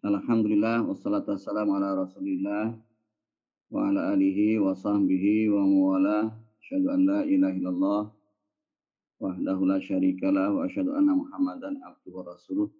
Alhamdulillah 0.00 0.80
wassalatu 0.88 1.36
wassalamu 1.36 1.76
ala 1.76 1.92
Rasulillah 1.92 2.72
wa 3.68 3.92
ala 3.92 4.16
alihi 4.16 4.56
wa 4.56 4.72
sahbihi 4.72 5.52
wa 5.52 5.60
mawala. 5.60 6.32
Asyhadu 6.56 6.88
an 6.88 7.00
la 7.04 7.20
ilaha 7.28 7.52
illallah 7.52 8.02
wahdahu 9.20 9.68
la 9.68 9.76
syarikalah 9.76 10.56
wa 10.56 10.64
asyhadu 10.64 10.96
anna 10.96 11.12
Muhammadan 11.12 11.84
abduhu 11.84 12.16
wa 12.16 12.32
rasuluh. 12.32 12.72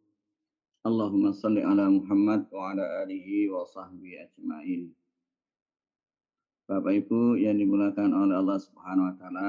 Allahumma 0.81 1.37
salli 1.37 1.61
ala 1.61 1.93
Muhammad 1.93 2.49
wa 2.49 2.73
ala 2.73 3.05
alihi 3.05 3.53
wa 3.53 3.69
sahbihi 3.69 4.25
ajmain. 4.25 4.89
Bapak 6.73 7.05
Ibu 7.05 7.37
yang 7.37 7.61
dimulakan 7.61 8.17
oleh 8.17 8.41
Allah 8.41 8.57
Subhanahu 8.65 9.13
wa 9.13 9.15
taala, 9.21 9.49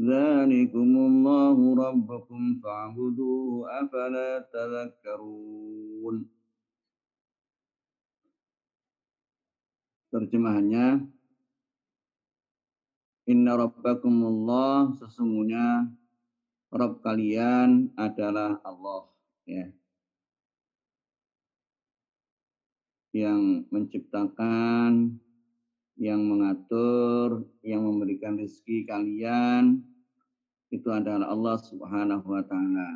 ذلكم 0.00 0.90
الله 1.08 1.56
ربكم 1.86 2.40
فاعبدوه 2.62 3.70
أفلا 3.80 4.30
تذكرون 4.52 6.16
Terjemahannya 10.14 11.10
Inna 13.26 13.58
rabbakumullah 13.58 14.94
sesungguhnya 14.94 15.90
Rabb 16.70 17.02
kalian 17.02 17.90
adalah 17.98 18.62
Allah 18.62 19.10
ya 19.42 19.74
yang 23.10 23.66
menciptakan 23.74 25.18
yang 25.99 26.23
mengatur, 26.23 27.43
yang 27.59 27.83
memberikan 27.83 28.39
rezeki 28.39 28.87
kalian 28.87 29.83
itu 30.71 30.87
adalah 30.87 31.27
Allah 31.27 31.59
Subhanahu 31.59 32.23
wa 32.23 32.43
taala. 32.47 32.89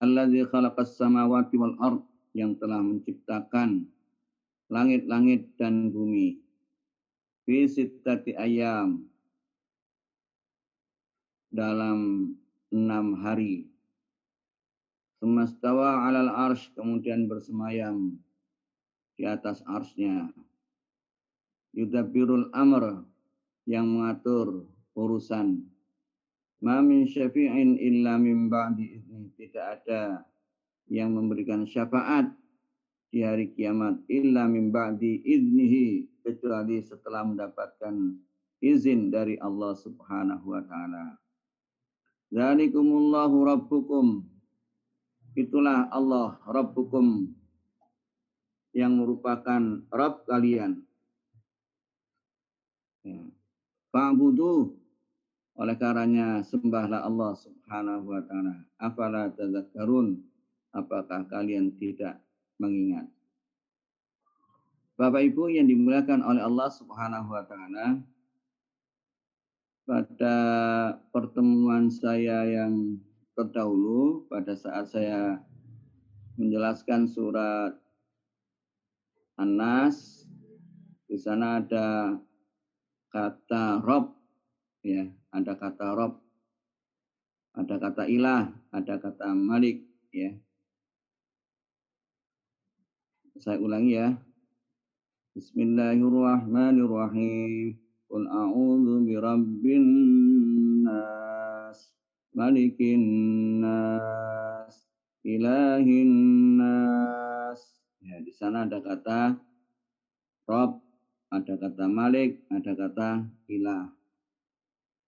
Alladzi 0.00 0.46
khalaqas 0.46 0.96
samawati 0.96 1.58
wal 1.58 1.76
ard 1.82 2.00
yang 2.32 2.54
telah 2.56 2.78
menciptakan 2.78 3.90
langit-langit 4.70 5.50
dan 5.58 5.90
bumi. 5.90 6.38
Fi 7.44 7.66
sittati 7.66 8.38
ayam 8.38 9.02
dalam 11.50 12.30
enam 12.70 13.18
hari. 13.18 13.66
Semastawa 15.20 16.06
alal 16.06 16.32
arsh 16.48 16.70
kemudian 16.72 17.28
bersemayam 17.28 18.16
di 19.20 19.28
atas 19.28 19.60
arsnya. 19.68 20.32
Yudabirul 21.76 22.48
amr 22.56 23.04
yang 23.68 23.84
mengatur 23.84 24.64
urusan. 24.96 25.60
Ma 26.64 26.80
min 26.80 27.04
syafi'in 27.04 27.76
illa 27.76 28.16
min 28.16 28.48
ba'di 28.48 28.96
izni. 28.96 29.28
Tidak 29.36 29.60
ada 29.60 30.24
yang 30.88 31.12
memberikan 31.12 31.68
syafaat 31.68 32.32
di 33.12 33.20
hari 33.20 33.52
kiamat 33.52 34.00
illa 34.08 34.48
min 34.48 34.72
ba'di 34.72 35.20
idnihi 35.20 36.08
kecuali 36.24 36.80
setelah 36.80 37.20
mendapatkan 37.20 38.16
izin 38.64 39.12
dari 39.12 39.36
Allah 39.36 39.76
Subhanahu 39.76 40.48
wa 40.48 40.64
taala. 40.64 41.20
Zalikumullahu 42.32 43.36
rabbukum. 43.44 44.24
Itulah 45.36 45.92
Allah 45.92 46.40
rabbukum 46.48 47.36
yang 48.70 48.98
merupakan 48.98 49.82
Rabb 49.90 50.26
kalian. 50.26 50.82
Ya. 53.02 53.22
Fa'budu 53.90 54.78
oleh 55.58 55.76
karenanya 55.76 56.46
sembahlah 56.46 57.02
Allah 57.02 57.32
Subhanahu 57.34 58.06
wa 58.06 58.22
taala. 58.22 58.54
Afala 58.78 59.32
tadzakkarun? 59.34 60.22
Apakah 60.70 61.26
kalian 61.26 61.74
tidak 61.74 62.22
mengingat? 62.62 63.10
Bapak 64.94 65.24
Ibu 65.32 65.50
yang 65.50 65.66
dimuliakan 65.66 66.22
oleh 66.22 66.44
Allah 66.44 66.68
Subhanahu 66.70 67.28
wa 67.32 67.42
taala, 67.48 67.98
pada 69.88 70.36
pertemuan 71.10 71.88
saya 71.88 72.46
yang 72.46 73.00
terdahulu 73.32 74.28
pada 74.28 74.52
saat 74.52 74.92
saya 74.92 75.40
menjelaskan 76.36 77.08
surat 77.08 77.79
Anas. 79.40 80.28
Di 81.08 81.16
sana 81.16 81.64
ada 81.64 82.12
kata 83.08 83.80
Rob. 83.80 84.12
Ya 84.84 85.08
ada 85.32 85.56
kata 85.56 85.96
Rob. 85.96 86.20
Ada 87.56 87.80
kata 87.80 88.04
ilah 88.04 88.52
ada 88.68 89.00
kata 89.00 89.32
Malik 89.32 89.88
ya. 90.12 90.36
Saya 93.40 93.56
ulangi 93.56 93.96
ya. 93.96 94.12
Bismillahirrahmanirrahim. 95.32 97.80
Qul 98.10 98.26
a'udzu 98.28 99.06
birabbin 99.08 99.86
nas 100.84 101.94
malikin 102.34 103.02
nas 103.62 104.90
ilahin 105.22 106.10
nas 106.58 107.19
Ya, 108.00 108.16
di 108.16 108.32
sana 108.32 108.64
ada 108.64 108.80
kata 108.80 109.36
Rob, 110.48 110.80
ada 111.28 111.54
kata 111.60 111.84
Malik, 111.84 112.40
ada 112.48 112.72
kata 112.72 113.28
Ilah. 113.52 113.92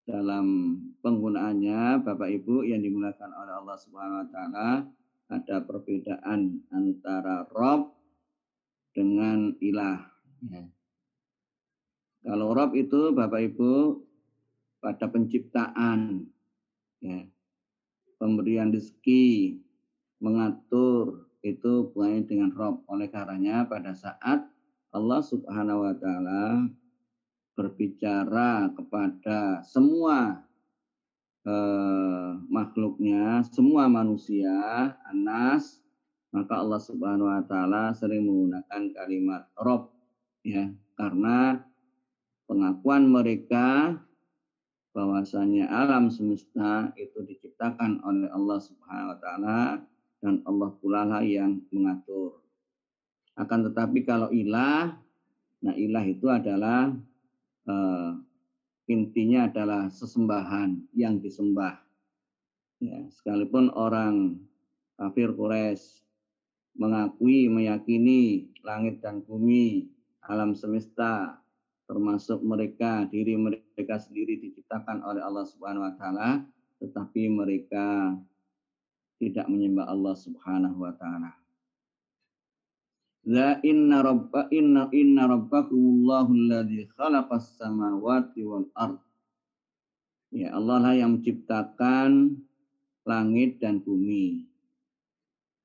Dalam 0.05 0.77
penggunaannya, 1.01 2.05
Bapak 2.05 2.29
Ibu 2.29 2.69
yang 2.69 2.85
dimulakan 2.85 3.33
oleh 3.33 3.55
Allah 3.57 3.79
Subhanahu 3.81 4.23
wa 4.23 4.29
taala, 4.29 4.69
ada 5.33 5.57
perbedaan 5.65 6.69
antara 6.69 7.49
Rob 7.49 7.97
dengan 8.93 9.57
Ilah. 9.65 10.13
Ya. 10.53 10.69
Kalau 12.29 12.53
Rob 12.53 12.77
itu 12.77 13.17
Bapak 13.17 13.41
Ibu 13.41 14.05
pada 14.85 15.09
penciptaan, 15.09 16.29
ya, 17.01 17.25
pemberian 18.21 18.69
rezeki, 18.69 19.57
mengatur, 20.21 21.32
itu 21.43 21.91
hubungannya 21.91 22.23
dengan 22.25 22.51
Rob. 22.55 22.87
Oleh 22.87 23.11
karenanya 23.11 23.67
pada 23.67 23.93
saat 23.93 24.47
Allah 24.95 25.21
Subhanahu 25.21 25.85
wa 25.85 25.95
taala 25.99 26.71
berbicara 27.53 28.73
kepada 28.73 29.61
semua 29.67 30.47
eh, 31.45 32.31
makhluknya, 32.49 33.43
semua 33.51 33.91
manusia, 33.91 34.55
anas, 35.11 35.83
maka 36.33 36.65
Allah 36.65 36.81
Subhanahu 36.81 37.29
wa 37.29 37.45
taala 37.45 37.93
sering 37.93 38.25
menggunakan 38.25 38.83
kalimat 38.97 39.53
rob 39.61 39.93
ya 40.41 40.73
karena 40.97 41.61
pengakuan 42.49 43.05
mereka 43.05 44.01
bahwasanya 44.93 45.69
alam 45.73 46.09
semesta 46.09 46.93
itu 46.97 47.21
diciptakan 47.25 48.01
oleh 48.05 48.29
Allah 48.33 48.59
Subhanahu 48.61 49.13
wa 49.13 49.19
taala 49.21 49.61
dan 50.23 50.39
Allah 50.47 50.71
pula 50.79 51.03
lah 51.03 51.21
yang 51.27 51.59
mengatur. 51.75 52.39
Akan 53.35 53.67
tetapi 53.67 54.07
kalau 54.07 54.31
ilah, 54.31 54.95
nah 55.61 55.75
ilah 55.75 56.05
itu 56.07 56.31
adalah 56.31 56.95
uh, 57.67 58.15
intinya 58.87 59.51
adalah 59.51 59.91
sesembahan 59.91 60.95
yang 60.95 61.19
disembah. 61.19 61.83
Ya, 62.79 63.03
sekalipun 63.11 63.75
orang 63.75 64.39
kafir 64.95 65.35
Quraisy 65.35 66.03
mengakui, 66.79 67.51
meyakini 67.51 68.55
langit 68.63 69.03
dan 69.03 69.27
bumi, 69.27 69.91
alam 70.23 70.55
semesta, 70.55 71.43
termasuk 71.91 72.41
mereka, 72.47 73.05
diri 73.11 73.35
mereka 73.35 73.99
sendiri 73.99 74.39
diciptakan 74.39 75.03
oleh 75.03 75.21
Allah 75.21 75.45
Subhanahu 75.47 75.85
wa 75.85 75.95
taala, 75.99 76.31
tetapi 76.79 77.29
mereka 77.29 78.17
tidak 79.23 79.47
menyembah 79.47 79.87
Allah 79.87 80.19
Subhanahu 80.19 80.83
wa 80.83 80.91
taala. 80.99 81.31
La 83.23 83.63
inna 83.63 84.03
rabba 84.03 84.51
inna 84.51 84.91
inna 84.91 85.31
rabbakumullahu 85.31 86.35
alladzi 86.35 86.91
khalaqas 86.99 87.55
samawati 87.55 88.43
wal 88.43 88.67
ard. 88.75 88.99
Ya 90.35 90.51
Allah 90.59 90.83
lah 90.83 90.95
yang 90.99 91.23
menciptakan 91.23 92.35
langit 93.07 93.63
dan 93.63 93.79
bumi. 93.79 94.51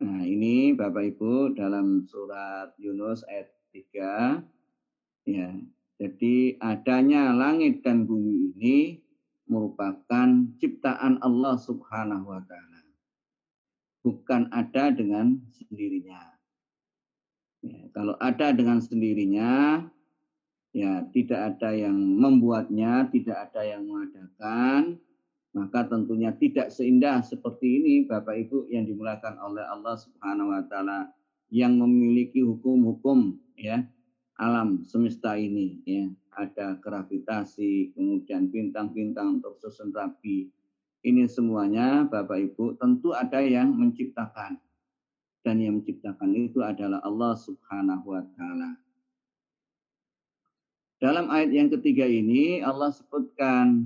Nah, 0.06 0.22
ini 0.22 0.78
Bapak 0.78 1.18
Ibu 1.18 1.58
dalam 1.58 2.06
surat 2.06 2.78
Yunus 2.78 3.26
ayat 3.26 3.50
3 3.74 5.34
ya. 5.34 5.50
Jadi 5.98 6.62
adanya 6.62 7.34
langit 7.34 7.82
dan 7.82 8.06
bumi 8.06 8.54
ini 8.54 9.02
merupakan 9.50 10.46
ciptaan 10.62 11.18
Allah 11.26 11.58
Subhanahu 11.58 12.30
wa 12.30 12.42
taala 12.46 12.77
bukan 14.08 14.48
ada 14.56 14.96
dengan 14.96 15.36
sendirinya. 15.52 16.24
Ya, 17.60 17.92
kalau 17.92 18.16
ada 18.24 18.56
dengan 18.56 18.80
sendirinya, 18.80 19.84
ya 20.72 21.04
tidak 21.12 21.60
ada 21.60 21.76
yang 21.76 22.00
membuatnya, 22.00 23.12
tidak 23.12 23.52
ada 23.52 23.68
yang 23.68 23.84
mengadakan, 23.84 24.96
maka 25.52 25.84
tentunya 25.92 26.32
tidak 26.40 26.72
seindah 26.72 27.20
seperti 27.20 27.84
ini 27.84 27.94
Bapak 28.08 28.48
Ibu 28.48 28.72
yang 28.72 28.88
dimulakan 28.88 29.36
oleh 29.44 29.68
Allah 29.68 30.00
Subhanahu 30.00 30.56
wa 30.56 30.64
taala 30.72 31.12
yang 31.52 31.76
memiliki 31.76 32.46
hukum-hukum 32.46 33.36
ya 33.58 33.82
alam 34.38 34.86
semesta 34.86 35.34
ini 35.34 35.82
ya 35.82 36.06
ada 36.38 36.78
gravitasi 36.78 37.98
kemudian 37.98 38.54
bintang-bintang 38.54 39.42
untuk 39.42 39.58
susun 39.58 39.90
rapi 39.90 40.54
ini 41.06 41.30
semuanya 41.30 42.08
Bapak 42.08 42.38
Ibu 42.38 42.78
tentu 42.82 43.14
ada 43.14 43.44
yang 43.44 43.74
menciptakan. 43.74 44.58
Dan 45.46 45.64
yang 45.64 45.80
menciptakan 45.80 46.36
itu 46.36 46.60
adalah 46.60 47.00
Allah 47.06 47.34
Subhanahu 47.38 48.06
wa 48.12 48.24
taala. 48.36 48.76
Dalam 50.98 51.30
ayat 51.30 51.54
yang 51.54 51.70
ketiga 51.70 52.10
ini 52.10 52.60
Allah 52.66 52.90
sebutkan 52.90 53.86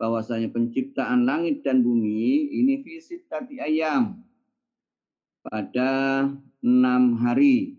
bahwasanya 0.00 0.48
penciptaan 0.48 1.28
langit 1.28 1.60
dan 1.60 1.84
bumi 1.84 2.48
ini 2.48 2.80
visit 2.80 3.28
tadi 3.28 3.60
ayam 3.60 4.24
pada 5.44 6.24
enam 6.64 7.20
hari. 7.20 7.76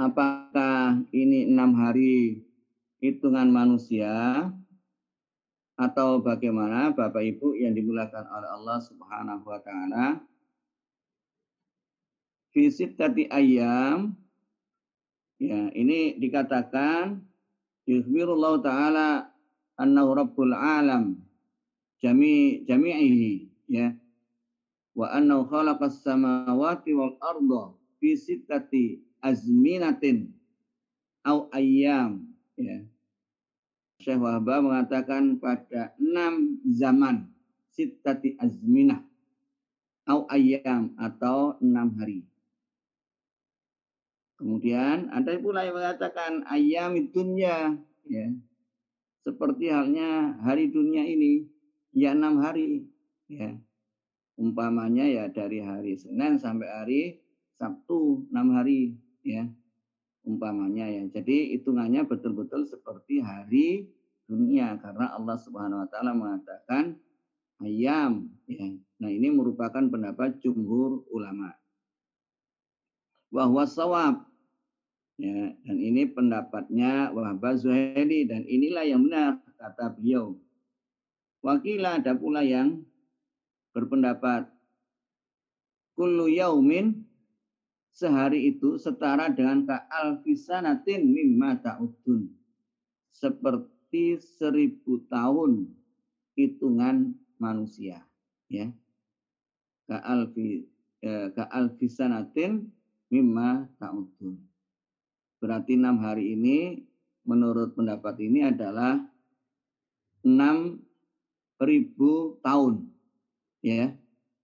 Apakah 0.00 1.04
ini 1.12 1.44
enam 1.44 1.76
hari 1.76 2.40
hitungan 3.04 3.52
manusia 3.52 4.48
atau 5.80 6.20
bagaimana 6.20 6.92
Bapak 6.92 7.24
Ibu 7.24 7.56
yang 7.56 7.72
dimulakan 7.72 8.28
oleh 8.28 8.48
Allah 8.52 8.78
Subhanahu 8.84 9.48
wa 9.48 9.60
taala? 9.64 10.20
Visit 12.52 13.00
tadi 13.00 13.24
ayam 13.32 14.12
ya 15.40 15.72
ini 15.72 16.20
dikatakan 16.20 17.24
yukhbirullah 17.88 18.60
taala 18.60 19.08
annahu 19.80 20.20
rabbul 20.20 20.52
alam 20.52 21.16
jami 22.04 22.60
jami'ihi. 22.68 23.48
Ya. 23.72 23.96
Wa 24.92 25.16
annahu 25.16 25.48
khalaqas 25.48 26.04
samawati 26.04 26.92
wal 26.92 27.16
arda 27.24 27.72
fi 27.96 28.20
sittati 28.20 29.00
azminatin 29.24 30.28
au 31.24 31.48
ayyam. 31.56 32.28
Ya 32.60 32.89
Syekh 34.00 34.16
Wahba 34.16 34.64
mengatakan 34.64 35.36
pada 35.36 35.92
enam 36.00 36.56
zaman 36.64 37.28
sitati 37.68 38.32
azminah 38.40 39.04
au 40.08 40.24
ayam 40.32 40.96
atau 40.96 41.60
enam 41.60 41.92
hari. 42.00 42.24
Kemudian 44.40 45.12
ada 45.12 45.36
pula 45.36 45.68
yang 45.68 45.76
mengatakan 45.76 46.48
ayam 46.48 46.96
dunia 47.12 47.76
ya. 48.08 48.26
Seperti 49.20 49.68
halnya 49.68 50.32
hari 50.40 50.72
dunia 50.72 51.04
ini 51.04 51.44
ya 51.92 52.16
enam 52.16 52.40
hari 52.40 52.88
ya. 53.28 53.52
Umpamanya 54.40 55.04
ya 55.04 55.28
dari 55.28 55.60
hari 55.60 56.00
Senin 56.00 56.40
sampai 56.40 56.68
hari 56.72 57.02
Sabtu 57.60 58.24
enam 58.32 58.56
hari 58.56 58.96
ya 59.20 59.44
umpamanya 60.24 60.86
ya. 60.88 61.02
Jadi 61.08 61.56
hitungannya 61.56 62.04
betul-betul 62.04 62.68
seperti 62.68 63.20
hari 63.24 63.88
dunia 64.30 64.78
karena 64.78 65.10
Allah 65.16 65.36
Subhanahu 65.40 65.82
wa 65.82 65.88
taala 65.90 66.12
mengatakan 66.14 66.94
ayam 67.60 68.30
ya. 68.46 68.78
Nah, 69.00 69.10
ini 69.10 69.32
merupakan 69.32 69.80
pendapat 69.80 70.38
jumhur 70.44 71.08
ulama. 71.08 71.56
Wahwa 73.30 73.64
sawab 73.64 74.26
ya 75.20 75.54
dan 75.64 75.76
ini 75.76 76.08
pendapatnya 76.08 77.14
Wahbah 77.14 77.54
Zuhaili 77.54 78.26
dan 78.26 78.42
inilah 78.44 78.84
yang 78.84 79.06
benar 79.06 79.38
kata 79.56 79.96
beliau. 79.96 80.36
Wakilah 81.40 82.04
ada 82.04 82.12
pula 82.12 82.44
yang 82.44 82.84
berpendapat 83.72 84.50
kullu 85.96 86.28
yaumin 86.28 87.09
sehari 87.90 88.54
itu 88.54 88.78
setara 88.78 89.28
dengan 89.30 89.66
ka 89.66 89.86
alfisanatin 89.90 91.04
mimma 91.04 91.58
ta'udun. 91.60 92.30
Seperti 93.10 94.16
seribu 94.16 95.04
tahun 95.10 95.68
hitungan 96.38 97.12
manusia. 97.36 98.00
Ya. 98.48 98.72
Ka 99.84 100.00
alfi 100.06 100.64
eh, 101.02 101.28
ka 101.34 101.50
alfisanatin 101.50 102.70
mimma 103.10 103.68
ta'udun. 103.76 104.38
Berarti 105.40 105.74
enam 105.76 106.00
hari 106.04 106.36
ini 106.36 106.84
menurut 107.24 107.72
pendapat 107.72 108.20
ini 108.20 108.44
adalah 108.44 109.00
enam 110.24 110.80
ribu 111.60 112.36
tahun. 112.44 112.88
Ya, 113.60 113.92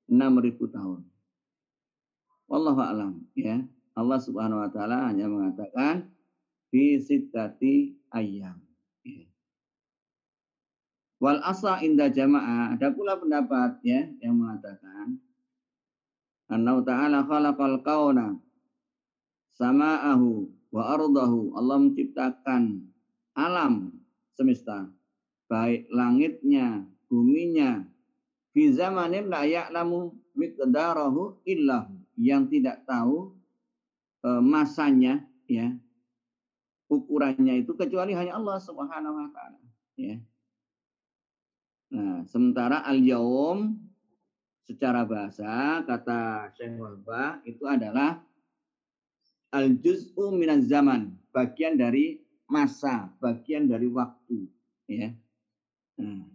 enam 0.08 0.40
ribu 0.40 0.68
tahun. 0.68 1.04
Wallahu 2.46 2.80
alam 2.82 3.12
ya. 3.34 3.62
Allah 3.96 4.20
Subhanahu 4.20 4.60
wa 4.60 4.70
taala 4.70 5.08
hanya 5.08 5.26
mengatakan 5.26 6.06
fi 6.70 7.00
sittati 7.00 7.96
ayyam. 8.12 8.60
Ya. 9.02 9.26
Wal 11.16 11.40
asa 11.40 11.80
inda 11.80 12.12
jamaah 12.12 12.76
ada 12.76 12.92
pula 12.92 13.16
pendapat 13.16 13.80
ya 13.80 14.04
yang 14.20 14.36
mengatakan 14.36 15.16
Allah 16.46 16.78
ta'ala 16.86 17.26
khalaqal 17.26 17.82
kauna 17.82 18.38
sama'ahu 19.58 20.46
wa 20.70 20.82
ardahu. 20.94 21.56
Allah 21.58 21.76
menciptakan 21.82 22.86
alam 23.34 23.90
semesta 24.36 24.86
baik 25.50 25.90
langitnya, 25.90 26.86
buminya 27.10 27.82
fi 28.52 28.70
zamanin 28.70 29.26
la 29.32 29.42
ya'lamu 29.42 30.14
miqdarahu 30.36 31.42
illahu 31.48 31.95
yang 32.16 32.48
tidak 32.48 32.82
tahu 32.88 33.36
e, 34.24 34.28
masanya 34.40 35.22
ya 35.46 35.72
ukurannya 36.90 37.62
itu 37.62 37.72
kecuali 37.76 38.16
hanya 38.16 38.34
Allah 38.34 38.58
Subhanahu 38.62 39.14
wa 39.14 39.28
taala 39.30 39.60
ya. 39.98 40.16
Nah, 41.86 42.26
sementara 42.26 42.82
al-yaum 42.82 43.78
secara 44.66 45.06
bahasa 45.06 45.82
kata 45.86 46.50
Syekh 46.58 46.74
Wahbah 46.82 47.38
itu 47.46 47.62
adalah 47.62 48.18
al-juz'u 49.54 50.34
minaz 50.34 50.66
zaman, 50.66 51.14
bagian 51.30 51.78
dari 51.78 52.18
masa, 52.50 53.10
bagian 53.22 53.70
dari 53.70 53.86
waktu 53.86 54.50
ya. 54.90 55.14
Nah, 56.02 56.26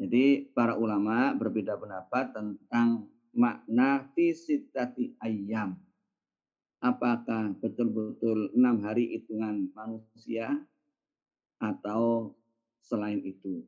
Jadi 0.00 0.48
para 0.56 0.80
ulama 0.80 1.36
berbeda 1.36 1.76
pendapat 1.76 2.32
tentang 2.32 3.04
makna 3.34 4.08
fisitati 4.14 5.14
ayam. 5.22 5.78
Apakah 6.80 7.52
betul-betul 7.60 8.56
enam 8.56 8.80
hari 8.80 9.12
hitungan 9.12 9.68
manusia 9.76 10.56
atau 11.60 12.32
selain 12.80 13.20
itu. 13.20 13.62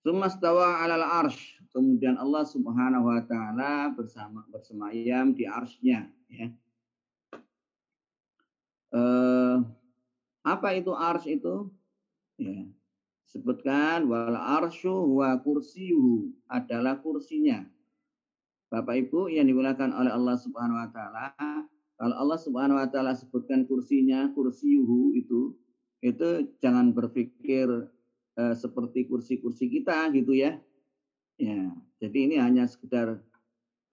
Sumastawa 0.00 0.80
alal 0.80 1.04
arsh. 1.04 1.60
Kemudian 1.70 2.18
Allah 2.18 2.42
subhanahu 2.46 3.10
wa 3.10 3.22
ta'ala 3.26 3.92
bersama 3.94 4.42
bersemayam 4.48 5.36
di 5.36 5.44
arshnya. 5.46 6.08
Ya. 6.30 6.48
Eh, 8.90 9.56
apa 10.42 10.68
itu 10.74 10.90
arsh 10.94 11.26
itu? 11.30 11.68
Ya. 12.40 12.64
Sebutkan 13.30 14.10
wal 14.10 14.34
arsyu 14.34 14.90
wa 14.90 15.38
kursiyuhu 15.38 16.34
adalah 16.50 16.98
kursinya. 16.98 17.62
Bapak 18.70 19.06
Ibu 19.06 19.30
yang 19.30 19.46
dimulakan 19.46 19.94
oleh 19.94 20.10
Allah 20.10 20.34
Subhanahu 20.34 20.78
wa 20.78 20.90
taala, 20.90 21.26
kalau 21.94 22.14
Allah 22.18 22.38
Subhanahu 22.42 22.78
wa 22.82 22.88
taala 22.90 23.14
sebutkan 23.14 23.70
kursinya, 23.70 24.34
kursiyuhu 24.34 25.14
itu 25.14 25.54
itu 26.02 26.50
jangan 26.58 26.90
berpikir 26.90 27.70
uh, 28.34 28.54
seperti 28.58 29.06
kursi-kursi 29.06 29.70
kita 29.70 30.10
gitu 30.10 30.34
ya. 30.34 30.58
Ya, 31.38 31.70
jadi 32.02 32.18
ini 32.26 32.36
hanya 32.36 32.66
sekedar 32.66 33.22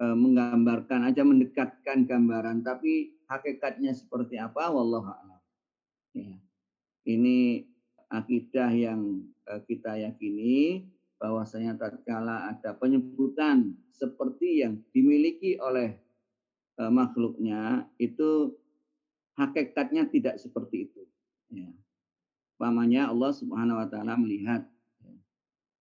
uh, 0.01 0.17
menggambarkan 0.17 1.13
aja 1.13 1.21
mendekatkan 1.21 2.09
gambaran 2.09 2.65
tapi 2.65 3.21
hakikatnya 3.29 3.93
seperti 3.93 4.41
apa 4.41 4.65
wallahu 4.73 5.13
a'lam. 5.13 5.41
Ya. 6.17 6.33
Ini 7.07 7.63
akidah 8.07 8.71
yang 8.71 9.23
uh, 9.47 9.61
kita 9.67 9.99
yakini 9.99 10.87
bahwasanya 11.17 11.75
tatkala 11.75 12.53
ada 12.53 12.77
penyebutan 12.77 13.73
seperti 13.91 14.61
yang 14.61 14.79
dimiliki 14.93 15.57
oleh 15.57 15.97
uh, 16.77 16.93
makhluknya 16.93 17.89
itu 17.97 18.53
hakikatnya 19.35 20.07
tidak 20.09 20.35
seperti 20.37 20.89
itu. 20.89 21.01
Ya. 21.51 21.69
Pamannya 22.57 23.09
Allah 23.09 23.31
Subhanahu 23.33 23.77
wa 23.81 23.87
taala 23.89 24.17
melihat 24.17 24.65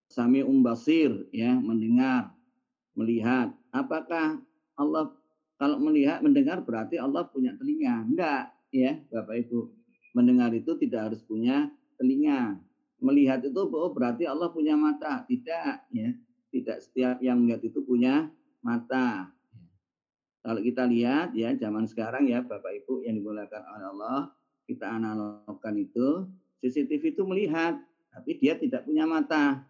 Sami 0.06 0.40
umbasir 0.40 1.12
ya, 1.34 1.58
mendengar, 1.58 2.30
melihat. 2.94 3.50
Apakah 3.74 4.38
Allah 4.78 5.12
kalau 5.58 5.82
melihat 5.82 6.22
mendengar 6.22 6.62
berarti 6.62 6.96
Allah 6.96 7.26
punya 7.26 7.52
telinga? 7.58 8.06
Enggak, 8.06 8.54
ya, 8.70 9.02
Bapak 9.10 9.44
Ibu. 9.46 9.60
Mendengar 10.14 10.54
itu 10.54 10.78
tidak 10.78 11.12
harus 11.12 11.20
punya 11.26 11.68
telinga. 11.96 12.60
Melihat 13.00 13.44
itu 13.44 13.60
oh, 13.60 13.92
berarti 13.92 14.24
Allah 14.24 14.48
punya 14.48 14.76
mata. 14.76 15.24
Tidak, 15.28 15.92
ya. 15.92 16.10
Tidak 16.52 16.78
setiap 16.80 17.20
yang 17.20 17.44
melihat 17.44 17.66
itu 17.66 17.84
punya 17.84 18.30
mata. 18.64 19.28
Kalau 20.46 20.62
kita 20.62 20.86
lihat 20.86 21.34
ya 21.34 21.50
zaman 21.58 21.90
sekarang 21.90 22.30
ya 22.30 22.38
Bapak 22.38 22.70
Ibu 22.84 23.02
yang 23.02 23.18
dimuliakan 23.18 23.62
oleh 23.66 23.86
Allah, 23.98 24.20
kita 24.62 24.86
analogkan 24.86 25.74
itu 25.74 26.30
CCTV 26.62 27.18
itu 27.18 27.22
melihat, 27.26 27.74
tapi 28.14 28.38
dia 28.38 28.54
tidak 28.54 28.86
punya 28.86 29.04
mata. 29.10 29.66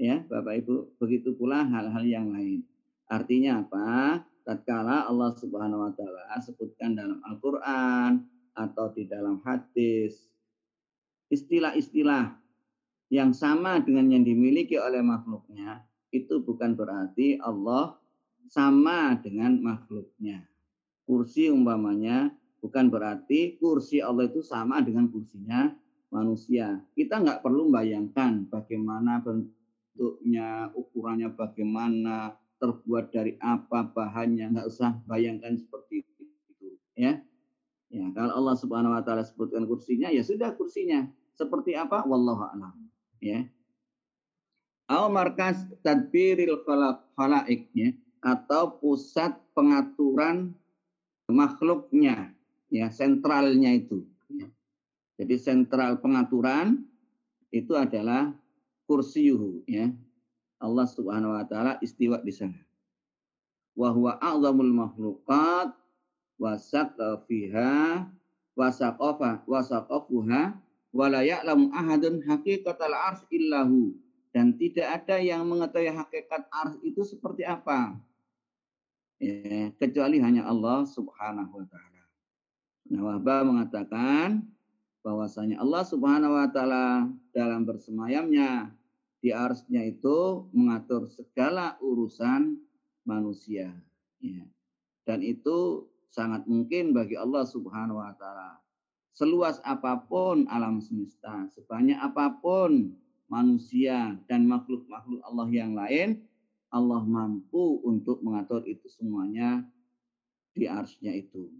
Ya, 0.00 0.24
Bapak 0.26 0.64
Ibu, 0.64 0.96
begitu 0.98 1.36
pula 1.36 1.62
hal-hal 1.68 2.02
yang 2.02 2.32
lain. 2.32 2.64
Artinya 3.06 3.62
apa? 3.62 4.24
Tatkala 4.44 5.08
Allah 5.08 5.32
Subhanahu 5.36 5.88
wa 5.88 5.92
taala 5.96 6.36
sebutkan 6.40 6.92
dalam 6.96 7.20
Al-Qur'an 7.24 8.24
atau 8.52 8.92
di 8.92 9.08
dalam 9.08 9.40
hadis 9.40 10.33
istilah-istilah 11.32 12.36
yang 13.12 13.30
sama 13.36 13.78
dengan 13.84 14.10
yang 14.10 14.24
dimiliki 14.24 14.80
oleh 14.80 15.04
makhluknya 15.04 15.84
itu 16.14 16.40
bukan 16.42 16.78
berarti 16.78 17.38
Allah 17.42 17.98
sama 18.48 19.18
dengan 19.18 19.58
makhluknya. 19.60 20.46
Kursi 21.04 21.52
umpamanya 21.52 22.32
bukan 22.64 22.88
berarti 22.88 23.60
kursi 23.60 24.00
Allah 24.00 24.30
itu 24.30 24.40
sama 24.40 24.80
dengan 24.80 25.10
kursinya 25.10 25.68
manusia. 26.14 26.80
Kita 26.94 27.20
nggak 27.20 27.42
perlu 27.42 27.68
membayangkan 27.68 28.48
bagaimana 28.48 29.20
bentuknya, 29.20 30.70
ukurannya 30.72 31.34
bagaimana, 31.34 32.38
terbuat 32.62 33.10
dari 33.12 33.36
apa 33.42 33.90
bahannya, 33.90 34.54
nggak 34.54 34.68
usah 34.70 34.96
bayangkan 35.04 35.58
seperti 35.58 36.06
itu. 36.06 36.24
Ya, 36.94 37.18
ya 37.94 38.10
kalau 38.10 38.32
Allah 38.42 38.56
Subhanahu 38.58 38.98
Wa 38.98 39.02
Taala 39.06 39.22
sebutkan 39.22 39.70
kursinya, 39.70 40.10
ya 40.10 40.26
sudah 40.26 40.50
kursinya. 40.58 41.06
Seperti 41.38 41.78
apa? 41.78 42.02
Wallahu 42.02 42.42
a'lam. 42.42 42.74
Ya. 43.22 43.46
Al 44.90 45.08
markas 45.14 45.62
tadbiril 45.86 46.60
khalaik 47.14 47.70
ya 47.72 47.94
atau 48.20 48.76
pusat 48.82 49.38
pengaturan 49.56 50.52
makhluknya 51.30 52.36
ya 52.68 52.92
sentralnya 52.92 53.72
itu 53.72 54.04
jadi 55.14 55.34
sentral 55.38 56.02
pengaturan 56.02 56.82
itu 57.54 57.78
adalah 57.78 58.34
kursi 58.84 59.30
yuhu 59.30 59.62
ya. 59.70 59.94
Allah 60.58 60.86
Subhanahu 60.90 61.34
wa 61.38 61.44
taala 61.46 61.78
istiwa 61.78 62.18
di 62.18 62.34
sana. 62.34 62.58
Wa 63.78 63.94
huwa 63.94 64.18
a'zamul 64.18 64.74
makhluqat 64.74 65.70
wa 66.38 66.58
fiha 67.26 68.06
wa 68.54 68.68
saqafa 68.70 69.42
wa 69.46 69.60
saqafuha 69.62 70.42
wa 70.94 71.06
la 71.10 71.26
ya'lamu 71.26 71.74
ahadun 71.74 72.22
haqiqatal 72.22 72.94
ars 72.94 73.26
illahu 73.30 73.94
dan 74.34 74.54
tidak 74.58 75.02
ada 75.02 75.22
yang 75.22 75.46
mengetahui 75.46 75.94
hakikat 75.94 76.42
ars 76.50 76.74
itu 76.82 77.02
seperti 77.06 77.46
apa 77.46 77.94
ya, 79.22 79.70
kecuali 79.78 80.18
hanya 80.18 80.46
Allah 80.46 80.82
Subhanahu 80.86 81.62
wa 81.62 81.66
taala. 81.70 82.02
Nah, 82.90 83.00
Wahbah 83.00 83.46
mengatakan 83.46 84.42
bahwasanya 85.06 85.62
Allah 85.62 85.82
Subhanahu 85.86 86.34
wa 86.34 86.48
taala 86.50 87.06
dalam 87.30 87.62
bersemayamnya 87.62 88.74
di 89.22 89.32
arsnya 89.32 89.86
itu 89.86 90.50
mengatur 90.52 91.08
segala 91.08 91.80
urusan 91.80 92.60
manusia 93.08 93.72
ya. 94.20 94.44
dan 95.08 95.24
itu 95.24 95.88
sangat 96.14 96.46
mungkin 96.46 96.94
bagi 96.94 97.18
Allah 97.18 97.42
Subhanahu 97.42 97.98
wa 97.98 98.14
taala 98.14 98.62
seluas 99.10 99.58
apa 99.66 99.98
pun 100.06 100.46
alam 100.46 100.78
semesta 100.78 101.50
sebanyak 101.50 101.98
apa 101.98 102.38
pun 102.38 102.94
manusia 103.26 104.14
dan 104.30 104.46
makhluk-makhluk 104.46 105.18
Allah 105.26 105.48
yang 105.50 105.74
lain 105.74 106.22
Allah 106.70 107.02
mampu 107.02 107.82
untuk 107.82 108.22
mengatur 108.22 108.62
itu 108.62 108.86
semuanya 108.86 109.66
di 110.54 110.70
arsnya 110.70 111.10
itu 111.10 111.50